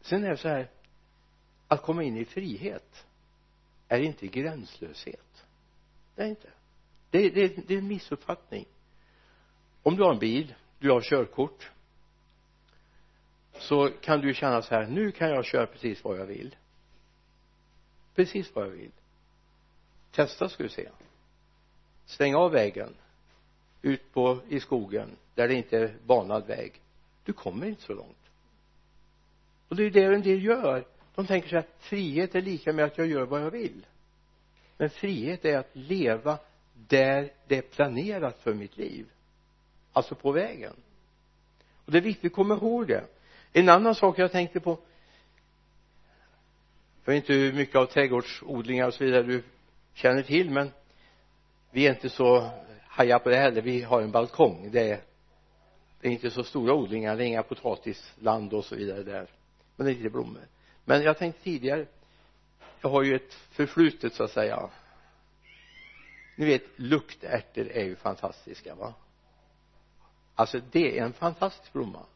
Sen 0.00 0.24
är 0.24 0.30
det 0.30 0.36
så 0.36 0.48
här 0.48 0.68
att 1.74 1.82
komma 1.82 2.02
in 2.02 2.16
i 2.16 2.24
frihet 2.24 3.06
är 3.88 4.00
inte 4.00 4.26
gränslöshet. 4.26 5.46
Det 6.14 6.22
är 6.22 6.26
inte. 6.26 6.48
Det, 7.10 7.30
det, 7.30 7.68
det 7.68 7.74
är 7.74 7.78
en 7.78 7.88
missuppfattning. 7.88 8.66
Om 9.82 9.96
du 9.96 10.02
har 10.02 10.12
en 10.12 10.18
bil 10.18 10.54
du 10.78 10.90
har 10.90 11.00
körkort 11.00 11.70
så 13.58 13.90
kan 14.00 14.20
du 14.20 14.34
känna 14.34 14.62
så 14.62 14.74
här 14.74 14.86
nu 14.86 15.12
kan 15.12 15.30
jag 15.30 15.44
köra 15.44 15.66
precis 15.66 16.04
vad 16.04 16.18
jag 16.18 16.26
vill. 16.26 16.56
Precis 18.14 18.54
vad 18.54 18.66
jag 18.66 18.70
vill. 18.70 18.90
Testa 20.10 20.48
ska 20.48 20.62
du 20.62 20.68
se. 20.68 20.88
Stäng 22.06 22.34
av 22.34 22.50
vägen. 22.50 22.94
Ut 23.82 24.12
på 24.12 24.40
i 24.48 24.60
skogen 24.60 25.16
där 25.34 25.48
det 25.48 25.54
inte 25.54 25.78
är 25.78 25.96
banad 26.06 26.46
väg. 26.46 26.80
Du 27.24 27.32
kommer 27.32 27.66
inte 27.66 27.82
så 27.82 27.94
långt. 27.94 28.30
Och 29.68 29.76
det 29.76 29.84
är 29.84 29.90
det 29.90 30.14
en 30.14 30.22
del 30.22 30.44
gör 30.44 30.84
de 31.14 31.26
tänker 31.26 31.48
så 31.48 31.56
här 31.56 31.66
frihet 31.78 32.34
är 32.34 32.42
lika 32.42 32.72
med 32.72 32.84
att 32.84 32.98
jag 32.98 33.06
gör 33.06 33.26
vad 33.26 33.42
jag 33.42 33.50
vill. 33.50 33.86
Men 34.76 34.90
frihet 34.90 35.44
är 35.44 35.58
att 35.58 35.70
leva 35.72 36.38
där 36.74 37.32
det 37.48 37.56
är 37.58 37.62
planerat 37.62 38.42
för 38.42 38.54
mitt 38.54 38.76
liv. 38.76 39.06
Alltså 39.92 40.14
på 40.14 40.32
vägen. 40.32 40.74
Och 41.84 41.92
det 41.92 41.98
är 41.98 42.02
viktigt 42.02 42.32
att 42.32 42.36
komma 42.36 42.54
ihåg 42.54 42.86
det. 42.86 43.04
En 43.52 43.68
annan 43.68 43.94
sak 43.94 44.18
jag 44.18 44.32
tänkte 44.32 44.60
på 44.60 44.78
jag 47.04 47.12
vet 47.12 47.22
inte 47.22 47.32
hur 47.32 47.52
mycket 47.52 47.76
av 47.76 47.86
trädgårdsodlingar 47.86 48.86
och 48.86 48.94
så 48.94 49.04
vidare 49.04 49.22
du 49.22 49.42
känner 49.94 50.22
till 50.22 50.50
men 50.50 50.70
vi 51.70 51.86
är 51.86 51.90
inte 51.90 52.08
så 52.08 52.50
haja 52.86 53.18
på 53.18 53.28
det 53.28 53.36
heller. 53.36 53.62
Vi 53.62 53.82
har 53.82 54.02
en 54.02 54.10
balkong. 54.10 54.68
Det 54.72 54.90
är 54.90 55.00
det 56.00 56.08
är 56.08 56.12
inte 56.12 56.30
så 56.30 56.44
stora 56.44 56.74
odlingar. 56.74 57.16
Det 57.16 57.24
är 57.24 57.26
inga 57.26 57.42
potatisland 57.42 58.54
och 58.54 58.64
så 58.64 58.76
vidare 58.76 59.02
där. 59.02 59.26
Men 59.76 59.86
det 59.86 59.92
är 59.92 59.96
lite 59.96 60.10
blommor 60.10 60.42
men 60.84 61.02
jag 61.02 61.18
tänkte 61.18 61.42
tidigare 61.42 61.86
jag 62.84 62.90
har 62.90 63.02
ju 63.02 63.16
ett 63.16 63.34
förflutet 63.34 64.14
så 64.14 64.24
att 64.24 64.30
säga. 64.30 64.70
Ni 66.36 66.46
vet 66.46 66.62
luktärtor 66.76 67.68
är 67.68 67.84
ju 67.84 67.96
fantastiska 67.96 68.74
va? 68.74 68.94
Alltså 70.34 70.60
det 70.70 70.98
är 70.98 71.04
en 71.04 71.12
fantastisk 71.12 71.72
blomma. 71.72 72.06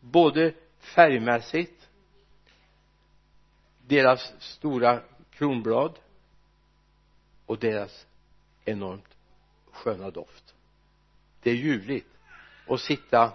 Både 0.00 0.54
färgmässigt 0.78 1.88
deras 3.86 4.34
stora 4.38 5.00
kronblad 5.30 5.98
och 7.46 7.58
deras 7.58 8.06
enormt 8.64 9.16
sköna 9.72 10.10
doft. 10.10 10.54
Det 11.42 11.50
är 11.50 11.54
ljuvligt 11.54 12.18
att 12.68 12.80
sitta 12.80 13.32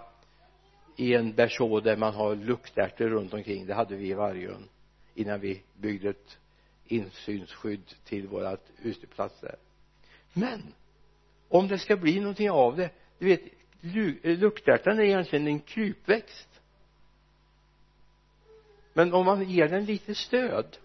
i 0.96 1.14
en 1.14 1.32
berså 1.32 1.80
där 1.80 1.96
man 1.96 2.14
har 2.14 2.36
luktärtor 2.36 3.08
runt 3.08 3.34
omkring. 3.34 3.66
Det 3.66 3.74
hade 3.74 3.96
vi 3.96 4.08
i 4.08 4.14
Vargön 4.14 4.68
innan 5.18 5.40
vi 5.40 5.62
byggde 5.76 6.08
ett 6.08 6.38
insynsskydd 6.84 7.94
till 8.04 8.26
vårat 8.26 8.70
uteplatser 8.82 9.46
där 9.46 9.58
men 10.32 10.74
om 11.48 11.68
det 11.68 11.78
ska 11.78 11.96
bli 11.96 12.20
någonting 12.20 12.50
av 12.50 12.76
det 12.76 12.90
du 13.18 13.26
vet 13.26 13.42
luktärtan 14.40 14.98
är 14.98 15.02
egentligen 15.02 15.46
en 15.46 15.60
krypväxt 15.60 16.60
men 18.92 19.14
om 19.14 19.26
man 19.26 19.50
ger 19.50 19.68
den 19.68 19.84
lite 19.84 20.14
stöd 20.14 20.78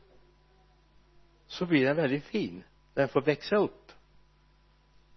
så 1.47 1.65
blir 1.65 1.85
den 1.85 1.95
väldigt 1.95 2.23
fin. 2.23 2.63
Den 2.93 3.07
får 3.07 3.21
växa 3.21 3.55
upp. 3.55 3.91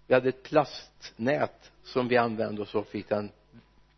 Vi 0.07 0.15
hade 0.15 0.29
ett 0.29 0.43
plastnät 0.43 1.73
som 1.83 2.09
vi 2.09 2.17
använde 2.17 2.63
och 2.63 2.69
så 2.69 2.85
fick 2.85 3.09
den 3.09 3.31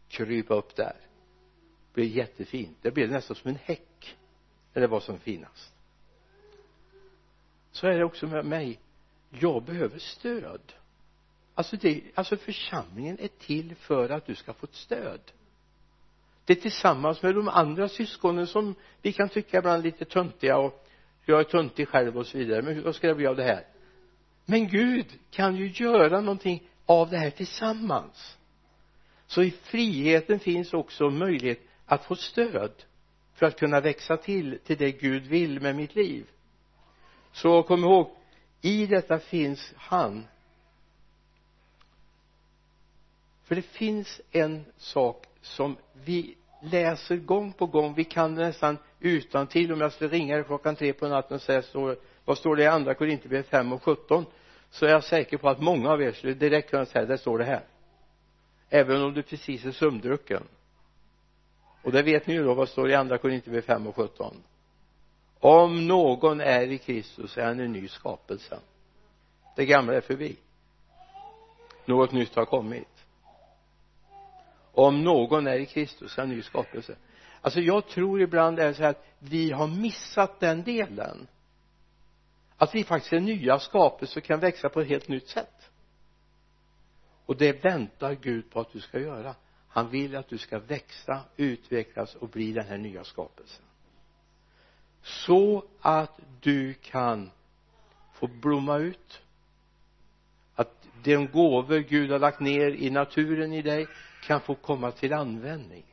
krypa 0.09 0.54
upp 0.54 0.76
där. 0.76 0.96
Det 0.96 1.94
blev 1.94 2.07
jättefint. 2.07 2.78
Det 2.83 2.90
blev 2.90 3.11
nästan 3.11 3.37
som 3.37 3.50
en 3.50 3.59
häck 3.62 4.16
eller 4.79 4.88
vad 4.88 5.03
som 5.03 5.19
finast. 5.19 5.75
Så 7.73 7.87
är 7.87 7.99
det 7.99 8.05
också 8.05 8.27
med 8.27 8.45
mig. 8.45 8.79
Jag 9.31 9.62
behöver 9.62 9.99
stöd. 9.99 10.73
Alltså 11.55 11.77
det, 11.77 12.03
alltså 12.14 12.37
församlingen 12.37 13.19
är 13.21 13.29
till 13.29 13.75
för 13.75 14.09
att 14.09 14.27
du 14.27 14.35
ska 14.35 14.53
få 14.53 14.67
ett 14.67 14.75
stöd. 14.75 15.21
Det 16.45 16.53
är 16.53 16.61
tillsammans 16.61 17.23
med 17.23 17.35
de 17.35 17.49
andra 17.49 17.88
syskonen 17.88 18.47
som 18.47 18.75
vi 19.03 19.12
kan 19.12 19.29
tycka 19.29 19.59
ibland 19.59 19.83
lite 19.83 20.05
töntiga 20.05 20.59
och 20.59 20.87
jag 21.25 21.41
är 21.41 21.45
töntig 21.45 21.88
själv 21.88 22.19
och 22.19 22.27
så 22.27 22.38
vidare. 22.38 22.62
Men 22.62 22.83
vad 22.83 22.95
ska 22.95 23.09
det 23.09 23.14
bli 23.14 23.27
av 23.27 23.37
det 23.37 23.45
här? 23.45 23.64
Men 24.45 24.69
Gud 24.69 25.07
kan 25.31 25.57
ju 25.57 25.71
göra 25.71 26.21
någonting 26.21 26.69
av 26.87 27.11
det 27.11 27.19
här 27.19 27.31
tillsammans. 27.31 28.38
Så 29.27 29.43
i 29.43 29.51
friheten 29.51 30.38
finns 30.38 30.75
också 30.75 31.11
möjlighet 31.11 31.61
att 31.87 32.05
få 32.05 32.17
stöd 32.17 32.73
för 33.38 33.46
att 33.46 33.59
kunna 33.59 33.81
växa 33.81 34.16
till 34.16 34.59
till 34.64 34.77
det 34.77 34.92
Gud 34.92 35.27
vill 35.27 35.61
med 35.61 35.77
mitt 35.77 35.94
liv. 35.94 36.27
Så 37.33 37.62
kom 37.62 37.85
ihåg 37.85 38.11
i 38.61 38.87
detta 38.87 39.18
finns 39.18 39.72
han. 39.77 40.27
För 43.44 43.55
det 43.55 43.62
finns 43.62 44.20
en 44.31 44.64
sak 44.77 45.27
som 45.40 45.77
vi 46.05 46.37
läser 46.62 47.16
gång 47.16 47.53
på 47.53 47.66
gång. 47.66 47.94
Vi 47.94 48.05
kan 48.05 48.35
nästan 48.35 48.79
utan 49.01 49.46
till 49.46 49.72
om 49.72 49.81
jag 49.81 49.92
skulle 49.92 50.11
ringa 50.11 50.35
dig 50.35 50.44
klockan 50.44 50.77
tre 50.77 50.92
på 50.92 51.09
natten 51.09 51.35
och 51.35 51.42
säga 51.42 51.62
så, 51.62 51.96
vad 52.24 52.38
står 52.38 52.57
det 52.57 52.62
i 52.62 52.66
andra 52.66 52.94
Korinthierbrevet 52.94 53.48
5 53.48 53.72
och 53.72 53.83
17 53.83 54.24
så 54.70 54.87
är 54.87 54.90
jag 54.90 55.05
säker 55.05 55.37
på 55.37 55.48
att 55.48 55.61
många 55.61 55.90
av 55.90 56.03
er 56.03 56.12
skulle 56.12 56.35
direkt 56.35 56.70
kunna 56.70 56.87
säga 56.87 57.05
det 57.05 57.18
står 57.18 57.38
det 57.38 57.44
här. 57.44 57.64
Även 58.68 59.03
om 59.03 59.14
du 59.14 59.22
precis 59.22 59.64
är 59.64 59.72
sömndrucken 59.72 60.42
och 61.88 61.94
det 61.94 62.03
vet 62.03 62.27
ni 62.27 62.35
ju 62.35 62.44
då 62.44 62.55
vad 62.55 62.68
står 62.68 62.90
i 62.90 62.94
andra 62.94 63.18
Korinthierbrevet 63.18 63.66
5 63.66 63.87
och 63.87 63.96
17 63.96 64.37
om 65.40 65.87
någon 65.87 66.40
är 66.40 66.70
i 66.70 66.79
Kristus 66.79 67.38
är 67.38 67.44
han 67.44 67.61
en 67.61 67.72
ny 67.72 67.88
skapelse. 67.88 68.59
Det 69.57 69.66
gamla 69.66 69.94
är 69.94 70.01
förbi. 70.01 70.37
Något 71.85 72.12
nytt 72.12 72.35
har 72.35 72.44
kommit. 72.44 73.05
Om 74.72 75.05
någon 75.05 75.46
är 75.46 75.59
i 75.59 75.66
Kristus 75.66 76.18
är 76.18 76.22
han 76.22 76.31
en 76.31 76.37
ny 76.37 76.42
skapelse. 76.42 76.96
Alltså 77.40 77.61
jag 77.61 77.87
tror 77.88 78.22
ibland 78.22 78.59
är 78.59 78.68
det 78.68 78.74
så 78.74 78.83
här 78.83 78.90
att 78.90 79.07
vi 79.18 79.51
har 79.51 79.66
missat 79.66 80.40
den 80.40 80.62
delen. 80.62 81.29
Att 82.57 82.74
vi 82.74 82.85
faktiskt 82.85 83.12
är 83.12 83.20
nya 83.20 83.59
skapelser 83.59 84.20
och 84.20 84.27
kan 84.27 84.40
växa 84.40 84.68
på 84.68 84.81
ett 84.81 84.88
helt 84.88 85.09
nytt 85.09 85.29
sätt. 85.29 85.70
Och 87.27 87.37
det 87.37 87.64
väntar 87.64 88.14
Gud 88.14 88.51
på 88.51 88.61
att 88.61 88.72
du 88.72 88.81
ska 88.81 88.98
göra 88.98 89.35
han 89.79 89.91
vill 89.91 90.17
att 90.17 90.29
du 90.29 90.38
ska 90.38 90.59
växa, 90.59 91.21
utvecklas 91.37 92.14
och 92.14 92.29
bli 92.29 92.53
den 92.53 92.67
här 92.67 92.79
nya 92.79 93.05
skapelsen. 93.05 93.64
Så 95.03 95.64
att 95.81 96.21
du 96.41 96.75
kan 96.75 97.31
få 98.12 98.27
blomma 98.27 98.79
ut 98.79 99.23
att 100.55 100.87
de 101.03 101.27
gåvor 101.27 101.79
Gud 101.79 102.11
har 102.11 102.19
lagt 102.19 102.41
ner 102.41 102.71
i 102.71 102.91
naturen 102.91 103.53
i 103.53 103.62
dig 103.62 103.87
kan 104.23 104.41
få 104.41 104.55
komma 104.55 104.91
till 104.91 105.12
användning. 105.12 105.85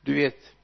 Du 0.00 0.14
vet 0.14 0.54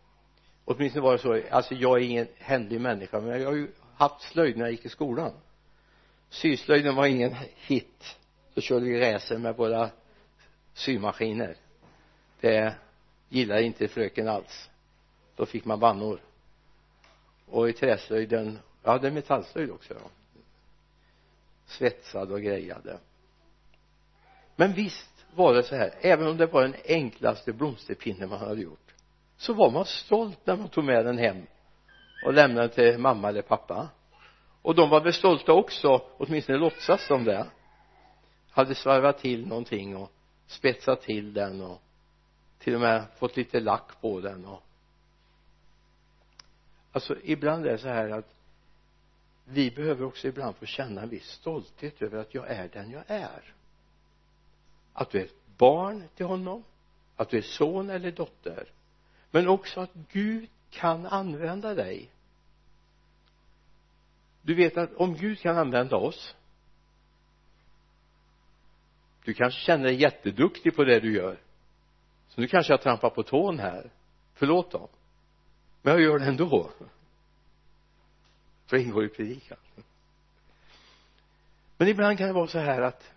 åtminstone 0.65 1.03
var 1.03 1.13
det 1.13 1.19
så 1.19 1.43
alltså 1.51 1.75
jag 1.75 1.99
är 1.99 2.05
ingen 2.05 2.29
händig 2.37 2.81
människa 2.81 3.21
men 3.21 3.41
jag 3.41 3.49
har 3.49 3.57
ju 3.57 3.69
haft 3.95 4.21
slöjd 4.21 4.57
när 4.57 4.65
jag 4.65 4.73
gick 4.73 4.85
i 4.85 4.89
skolan. 4.89 5.33
Syslöjden 6.29 6.95
var 6.95 7.07
ingen 7.07 7.35
hit. 7.57 8.19
Då 8.55 8.61
körde 8.61 8.85
vi 8.85 9.01
racer 9.01 9.39
med 9.39 9.57
våra 9.57 9.91
symaskiner. 10.77 11.57
Det 12.41 12.75
gillade 13.29 13.63
inte 13.63 13.89
fröken 13.89 14.29
alls. 14.29 14.71
Då 15.37 15.47
fick 15.47 15.65
man 15.65 15.81
bannor. 15.81 16.21
Och 17.47 17.69
i 17.69 17.73
träslöjden 17.73 18.59
jag 18.83 18.91
hade 18.91 19.11
metallslöjd 19.11 19.71
också 19.71 19.95
ja. 19.95 20.11
Svetsad 21.67 22.33
och 22.33 22.43
grejade. 22.43 22.99
Men 24.57 24.73
visst 24.73 25.25
var 25.35 25.55
det 25.55 25.63
så 25.63 25.77
här 25.77 25.95
även 26.01 26.27
om 26.27 26.37
det 26.37 26.47
var 26.47 26.63
den 26.63 26.75
enklaste 26.85 27.53
blomsterpinne 27.53 28.27
man 28.27 28.39
hade 28.39 28.61
gjort 28.61 28.95
så 29.37 29.53
var 29.53 29.71
man 29.71 29.85
stolt 29.85 30.39
när 30.45 30.57
man 30.57 30.69
tog 30.69 30.85
med 30.85 31.05
den 31.05 31.19
hem 31.19 31.47
och 32.25 32.35
lämnade 32.35 32.69
till 32.69 32.99
mamma 32.99 33.29
eller 33.29 33.43
pappa. 33.43 33.89
Och 34.63 34.75
de 34.75 34.91
var 34.91 35.01
väl 35.01 35.13
stolta 35.13 35.53
också 35.53 36.03
åtminstone 36.17 36.59
låtsas 36.59 37.09
de 37.09 37.25
det. 37.25 37.47
Hade 38.51 38.75
svarvat 38.75 39.19
till 39.19 39.47
någonting 39.47 39.97
och 39.97 40.13
spetsat 40.47 41.03
till 41.03 41.33
den 41.33 41.61
och 41.61 41.83
till 42.59 42.75
och 42.75 42.81
med 42.81 43.05
fått 43.19 43.37
lite 43.37 43.61
lack 43.61 44.01
på 44.01 44.21
den 44.21 44.45
och 44.45 44.63
alltså 46.93 47.17
ibland 47.25 47.67
är 47.67 47.73
det 47.73 47.79
så 47.79 47.89
här 47.89 48.11
att 48.11 48.35
vi 49.45 49.71
behöver 49.71 50.05
också 50.05 50.29
ibland 50.29 50.57
få 50.57 50.67
känna 50.67 51.03
en 51.03 51.09
viss 51.09 51.27
stolthet 51.31 52.03
över 52.03 52.19
att 52.19 52.35
jag 52.35 52.49
är 52.49 52.69
den 52.69 52.91
jag 52.91 53.05
är. 53.07 53.55
Att 54.93 55.11
du 55.11 55.21
är 55.21 55.25
ett 55.25 55.57
barn 55.57 56.05
till 56.15 56.27
honom 56.27 56.65
att 57.17 57.31
du 57.31 57.39
är 57.39 57.43
son 57.43 57.91
eller 57.91 58.13
dotter 58.13 58.69
men 59.31 59.49
också 59.49 59.81
att 59.81 59.95
Gud 60.13 60.49
kan 60.71 61.07
använda 61.07 61.75
dig. 61.75 62.11
Du 64.43 64.55
vet 64.55 64.77
att 64.77 64.95
om 64.95 65.15
Gud 65.15 65.39
kan 65.39 65.59
använda 65.59 65.97
oss 65.97 66.35
du 69.27 69.35
kanske 69.35 69.61
känner 69.61 69.85
dig 69.85 69.95
jätteduktig 69.95 70.77
på 70.77 70.85
det 70.85 71.01
du 71.01 71.15
gör. 71.15 71.39
Så 72.29 72.41
nu 72.41 72.47
kanske 72.47 72.73
jag 72.73 72.83
trampar 72.83 73.11
på 73.11 73.23
tån 73.23 73.59
här. 73.59 73.91
Förlåt 74.35 74.71
då 74.71 74.89
men 75.87 75.95
jag 75.95 76.03
gör 76.03 76.19
det 76.19 76.25
ändå. 76.25 76.71
För 78.67 78.77
det 78.77 78.83
ingår 78.83 79.05
i 79.05 79.09
predikan. 79.09 79.59
Men 81.77 81.89
ibland 81.89 82.19
kan 82.19 82.27
det 82.27 82.33
vara 82.33 82.47
så 82.47 82.59
här 82.59 82.83
att 82.83 83.13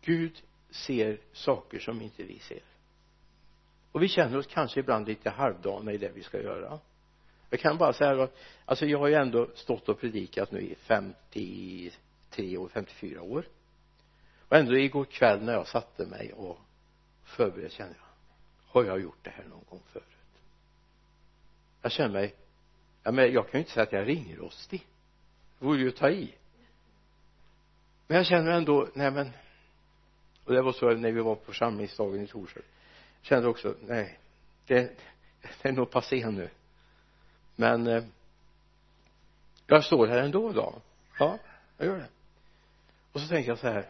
Gud 0.00 0.42
ser 0.70 1.20
saker 1.32 1.78
som 1.78 2.02
inte 2.02 2.22
vi 2.22 2.38
ser. 2.38 2.62
Och 3.92 4.02
vi 4.02 4.08
känner 4.08 4.38
oss 4.38 4.46
kanske 4.46 4.80
ibland 4.80 5.08
lite 5.08 5.30
halvdana 5.30 5.92
i 5.92 5.98
det 5.98 6.12
vi 6.14 6.22
ska 6.22 6.42
göra. 6.42 6.78
Jag 7.50 7.60
kan 7.60 7.78
bara 7.78 7.92
säga 7.92 8.22
att 8.22 8.36
alltså 8.64 8.86
jag 8.86 8.98
har 8.98 9.08
ju 9.08 9.14
ändå 9.14 9.50
stått 9.54 9.88
och 9.88 10.00
predikat 10.00 10.52
nu 10.52 10.74
i 11.32 11.92
53 12.32 12.58
år, 12.58 12.68
54 12.68 13.22
år. 13.22 13.44
Och 14.48 14.56
ändå 14.56 14.78
igår 14.78 15.04
kväll 15.04 15.42
när 15.42 15.52
jag 15.52 15.68
satte 15.68 16.06
mig 16.06 16.32
och 16.32 16.58
förberedde 17.24 17.70
kände 17.70 17.94
jag 17.98 18.06
har 18.66 18.84
jag 18.84 19.00
gjort 19.00 19.18
det 19.22 19.30
här 19.30 19.44
någon 19.44 19.64
gång 19.70 19.82
förut? 19.86 20.04
Jag 21.82 21.92
känner 21.92 22.12
mig 22.12 22.34
ja, 23.02 23.12
men 23.12 23.32
jag 23.32 23.44
kan 23.44 23.52
ju 23.52 23.58
inte 23.58 23.70
säga 23.70 23.82
att 23.82 23.92
jag 23.92 24.02
är 24.02 24.06
ringrostig. 24.06 24.86
Det 25.58 25.64
vore 25.66 25.78
ju 25.78 25.88
att 25.88 25.96
ta 25.96 26.10
i. 26.10 26.34
Men 28.06 28.16
jag 28.16 28.26
känner 28.26 28.50
ändå 28.50 28.88
nej 28.94 29.10
men 29.10 29.30
och 30.44 30.52
det 30.52 30.62
var 30.62 30.72
så 30.72 30.90
när 30.90 31.12
vi 31.12 31.20
var 31.20 31.34
på 31.34 31.44
församlingsdagen 31.44 32.22
i 32.22 32.26
torsdag 32.26 32.60
kände 33.22 33.48
också 33.48 33.74
nej 33.80 34.18
det, 34.66 34.98
det 35.62 35.68
är 35.68 35.72
nog 35.72 35.90
passé 35.90 36.30
nu. 36.30 36.50
Men 37.56 37.86
eh, 37.86 38.04
jag 39.66 39.84
står 39.84 40.06
här 40.06 40.18
ändå 40.18 40.50
idag. 40.50 40.80
Ja 41.18 41.38
jag 41.76 41.86
gör 41.86 41.96
det 41.96 42.08
och 43.12 43.20
så 43.20 43.28
tänker 43.28 43.50
jag 43.50 43.58
så 43.58 43.68
här 43.68 43.86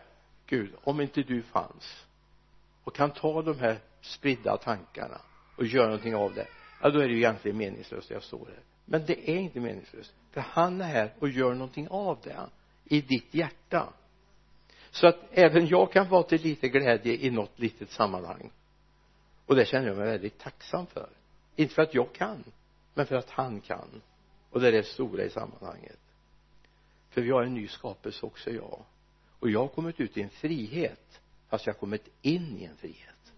Gud 0.46 0.74
om 0.84 1.00
inte 1.00 1.22
du 1.22 1.42
fanns 1.42 2.06
och 2.84 2.94
kan 2.94 3.10
ta 3.10 3.42
de 3.42 3.58
här 3.58 3.78
spridda 4.00 4.56
tankarna 4.56 5.20
och 5.56 5.66
göra 5.66 5.86
någonting 5.86 6.14
av 6.14 6.34
det 6.34 6.46
ja 6.82 6.90
då 6.90 6.98
är 6.98 7.08
det 7.08 7.14
ju 7.14 7.18
egentligen 7.18 7.56
meningslöst 7.56 8.06
att 8.06 8.14
jag 8.14 8.22
står 8.22 8.46
här. 8.46 8.62
Men 8.84 9.06
det 9.06 9.30
är 9.30 9.36
inte 9.36 9.60
meningslöst 9.60 10.14
för 10.30 10.40
han 10.40 10.80
är 10.80 10.84
här 10.84 11.14
och 11.18 11.28
gör 11.28 11.54
någonting 11.54 11.88
av 11.88 12.18
det 12.22 12.48
i 12.84 13.00
ditt 13.00 13.34
hjärta. 13.34 13.92
Så 14.90 15.06
att 15.06 15.18
även 15.30 15.66
jag 15.66 15.92
kan 15.92 16.08
vara 16.08 16.22
till 16.22 16.42
lite 16.42 16.68
glädje 16.68 17.16
i 17.16 17.30
något 17.30 17.58
litet 17.58 17.90
sammanhang. 17.90 18.50
Och 19.46 19.56
det 19.56 19.64
känner 19.64 19.86
jag 19.86 19.96
mig 19.96 20.06
väldigt 20.06 20.38
tacksam 20.38 20.86
för. 20.86 21.08
Inte 21.56 21.74
för 21.74 21.82
att 21.82 21.94
jag 21.94 22.12
kan 22.12 22.44
men 22.94 23.06
för 23.06 23.16
att 23.16 23.30
han 23.30 23.60
kan. 23.60 24.02
Och 24.50 24.60
det 24.60 24.68
är 24.68 24.72
det 24.72 24.86
stora 24.86 25.24
i 25.24 25.30
sammanhanget. 25.30 25.98
För 27.10 27.20
vi 27.20 27.30
har 27.30 27.42
en 27.42 27.54
ny 27.54 27.68
skapelse 27.68 28.26
också 28.26 28.50
jag 28.50 28.84
och 29.42 29.50
jag 29.50 29.60
har 29.60 29.68
kommit 29.68 30.00
ut 30.00 30.16
i 30.16 30.22
en 30.22 30.30
frihet 30.30 31.20
fast 31.48 31.66
jag 31.66 31.74
har 31.74 31.78
kommit 31.78 32.08
in 32.22 32.58
i 32.58 32.64
en 32.64 32.76
frihet. 32.76 33.32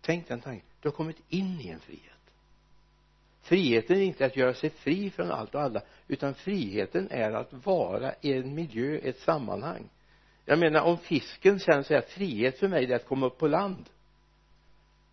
Tänk 0.00 0.28
den 0.28 0.40
tanken. 0.40 0.66
Du 0.80 0.88
har 0.88 0.96
kommit 0.96 1.22
in 1.28 1.60
i 1.60 1.68
en 1.68 1.80
frihet. 1.80 2.04
Friheten 3.42 3.96
är 3.96 4.02
inte 4.02 4.26
att 4.26 4.36
göra 4.36 4.54
sig 4.54 4.70
fri 4.70 5.10
från 5.10 5.30
allt 5.30 5.54
och 5.54 5.60
alla 5.60 5.82
utan 6.08 6.34
friheten 6.34 7.08
är 7.10 7.32
att 7.32 7.52
vara 7.52 8.14
i 8.20 8.32
en 8.32 8.54
miljö, 8.54 8.98
ett 8.98 9.18
sammanhang. 9.18 9.88
Jag 10.44 10.58
menar 10.58 10.80
om 10.80 10.98
fisken 10.98 11.60
sen 11.60 11.84
säger 11.84 11.98
att 11.98 12.10
frihet 12.10 12.58
för 12.58 12.68
mig 12.68 12.92
är 12.92 12.96
att 12.96 13.06
komma 13.06 13.26
upp 13.26 13.38
på 13.38 13.48
land 13.48 13.88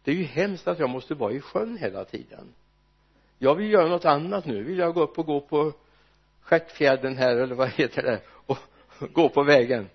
det 0.08 0.12
är 0.12 0.16
ju 0.16 0.24
hemskt 0.24 0.68
att 0.68 0.80
jag 0.80 0.90
måste 0.90 1.14
vara 1.16 1.34
i 1.34 1.42
sjön 1.42 1.78
hela 1.78 2.06
tiden. 2.06 2.54
Jag 3.40 3.56
vill 3.56 3.72
göra 3.72 3.88
något 3.88 4.06
annat 4.06 4.46
nu. 4.46 4.64
Vill 4.64 4.78
jag 4.78 4.94
gå 4.94 5.02
upp 5.02 5.20
och 5.20 5.26
gå 5.26 5.42
på 5.42 5.74
stjärtfjädern 6.42 7.18
här 7.18 7.36
eller 7.36 7.56
vad 7.56 7.70
heter 7.70 8.04
det? 8.04 8.22
Gå 9.00 9.30
på 9.30 9.44
vägen. 9.44 9.90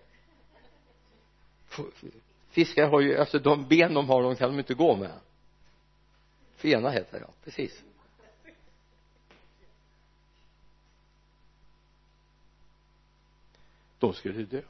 Fiskar 2.48 2.88
har 2.88 3.00
ju 3.00 3.16
alltså 3.16 3.38
de 3.38 3.68
ben 3.68 3.94
de 3.94 4.08
har 4.08 4.22
de 4.22 4.36
kan 4.36 4.50
de 4.50 4.58
inte 4.58 4.74
gå 4.74 4.96
med. 4.96 5.18
Fena 6.56 6.90
heter 6.90 7.18
det 7.18 7.24
ja 7.26 7.32
precis. 7.44 7.82
De 13.98 14.12
skulle 14.12 14.44
dö. 14.44 14.62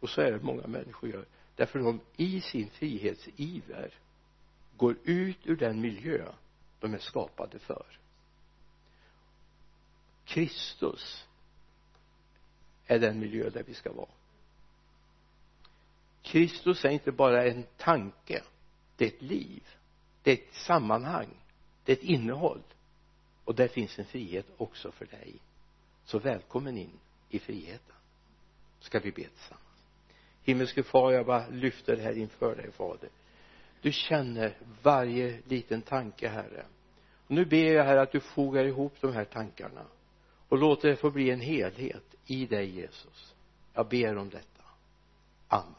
Och 0.00 0.10
så 0.10 0.20
är 0.20 0.32
det 0.32 0.42
många 0.42 0.66
människor 0.66 1.10
gör. 1.10 1.24
Därför 1.56 1.78
de 1.78 2.00
i 2.16 2.40
sin 2.40 2.70
frihetsiver 2.70 3.94
går 4.76 4.96
ut 5.04 5.38
ur 5.46 5.56
den 5.56 5.80
miljö 5.80 6.32
de 6.80 6.94
är 6.94 6.98
skapade 6.98 7.58
för. 7.58 7.86
Kristus 10.24 11.26
är 12.90 12.98
den 12.98 13.20
miljö 13.20 13.50
där 13.50 13.62
vi 13.62 13.74
ska 13.74 13.92
vara. 13.92 14.08
Kristus 16.22 16.84
är 16.84 16.90
inte 16.90 17.12
bara 17.12 17.44
en 17.44 17.64
tanke. 17.76 18.42
Det 18.96 19.04
är 19.04 19.08
ett 19.08 19.22
liv. 19.22 19.62
Det 20.22 20.30
är 20.30 20.34
ett 20.34 20.54
sammanhang. 20.54 21.28
Det 21.84 21.92
är 21.92 21.96
ett 21.96 22.02
innehåll. 22.02 22.62
Och 23.44 23.54
där 23.54 23.68
finns 23.68 23.98
en 23.98 24.04
frihet 24.04 24.46
också 24.56 24.92
för 24.92 25.06
dig. 25.06 25.34
Så 26.04 26.18
välkommen 26.18 26.78
in 26.78 26.98
i 27.28 27.38
friheten. 27.38 27.96
Ska 28.80 28.98
vi 28.98 29.10
be 29.10 29.22
tillsammans? 29.22 29.64
Himmelske 30.42 30.82
far 30.82 31.12
jag 31.12 31.26
bara 31.26 31.48
lyfter 31.48 31.96
det 31.96 32.02
här 32.02 32.18
inför 32.18 32.56
dig 32.56 32.72
fader. 32.72 33.08
Du 33.80 33.92
känner 33.92 34.56
varje 34.82 35.40
liten 35.48 35.82
tanke 35.82 36.28
herre. 36.28 36.64
Och 37.26 37.30
nu 37.30 37.44
ber 37.44 37.72
jag 37.72 37.84
herre 37.84 38.00
att 38.00 38.12
du 38.12 38.20
fogar 38.20 38.64
ihop 38.64 38.94
de 39.00 39.12
här 39.12 39.24
tankarna 39.24 39.84
och 40.50 40.58
låt 40.58 40.82
det 40.82 40.96
få 40.96 41.10
bli 41.10 41.30
en 41.30 41.40
helhet 41.40 42.14
i 42.26 42.46
dig 42.46 42.70
Jesus. 42.70 43.34
Jag 43.74 43.88
ber 43.88 44.16
om 44.16 44.30
detta. 44.30 44.62
Amen. 45.48 45.74